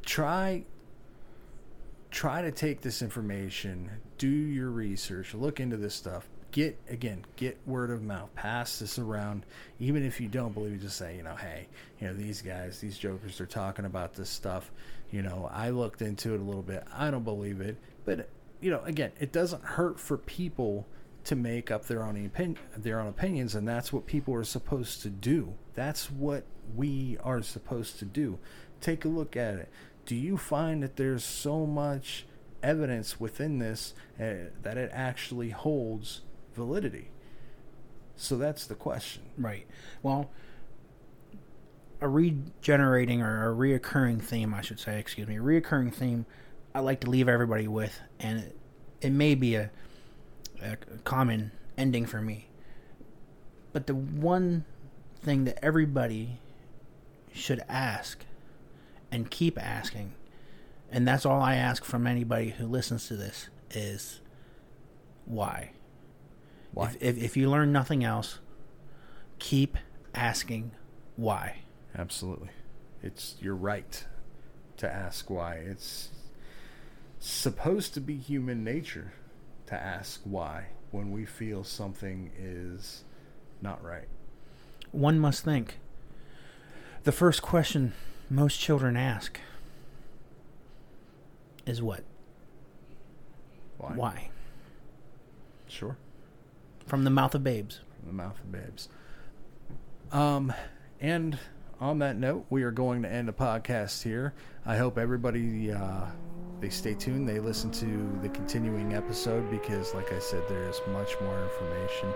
[0.05, 0.65] try
[2.11, 6.29] try to take this information, do your research, look into this stuff.
[6.51, 9.45] Get again, get word of mouth, pass this around.
[9.79, 11.69] Even if you don't believe it, just say, you know, hey,
[12.01, 14.71] you know, these guys, these jokers, are talking about this stuff.
[15.11, 16.85] You know, I looked into it a little bit.
[16.95, 17.77] I don't believe it,
[18.07, 18.31] but
[18.63, 20.87] you know, again, it doesn't hurt for people
[21.29, 25.03] to make up their own opinion, their own opinions, and that's what people are supposed
[25.03, 25.53] to do.
[25.75, 26.45] That's what
[26.75, 28.39] we are supposed to do.
[28.81, 29.69] Take a look at it.
[30.07, 32.25] Do you find that there's so much
[32.63, 36.23] evidence within this uh, that it actually holds
[36.55, 37.11] validity?
[38.17, 39.25] So that's the question.
[39.37, 39.67] Right.
[40.03, 40.31] Well,
[42.01, 46.25] a regenerating or a reoccurring theme, I should say, excuse me, a reoccurring theme
[46.75, 48.59] I like to leave everybody with, and it,
[49.03, 49.71] it may be a,
[50.63, 52.49] a common ending for me.
[53.73, 54.65] But the one
[55.23, 56.41] thing that everybody
[57.33, 58.25] should ask
[59.11, 60.15] and keep asking,
[60.91, 64.21] and that's all I ask from anybody who listens to this, is
[65.25, 65.73] why?
[66.73, 66.91] Why?
[66.91, 68.39] If, if, if you learn nothing else,
[69.39, 69.77] keep
[70.15, 70.73] asking
[71.17, 71.59] why.
[71.97, 72.51] Absolutely.
[73.03, 74.05] It's your right
[74.79, 75.55] to ask why.
[75.57, 76.11] It's
[77.19, 79.13] supposed to be human nature
[79.69, 83.05] to ask why when we feel something is
[83.61, 84.09] not right.
[84.93, 85.79] One must think.
[87.05, 87.93] The first question
[88.31, 89.41] most children ask
[91.67, 92.05] is what?
[93.77, 93.93] Why?
[93.95, 94.31] Why?
[95.67, 95.97] Sure.
[96.87, 97.81] From the mouth of babes.
[97.99, 98.89] From the mouth of babes.
[100.11, 100.53] Um,
[101.01, 101.39] and
[101.81, 104.33] on that note, we are going to end the podcast here.
[104.69, 106.05] I hope everybody uh,
[106.61, 107.27] they stay tuned.
[107.27, 112.11] They listen to the continuing episode because, like I said, there is much more information.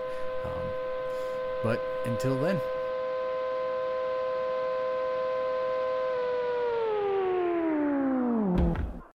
[0.45, 0.67] Um,
[1.63, 2.61] but until then,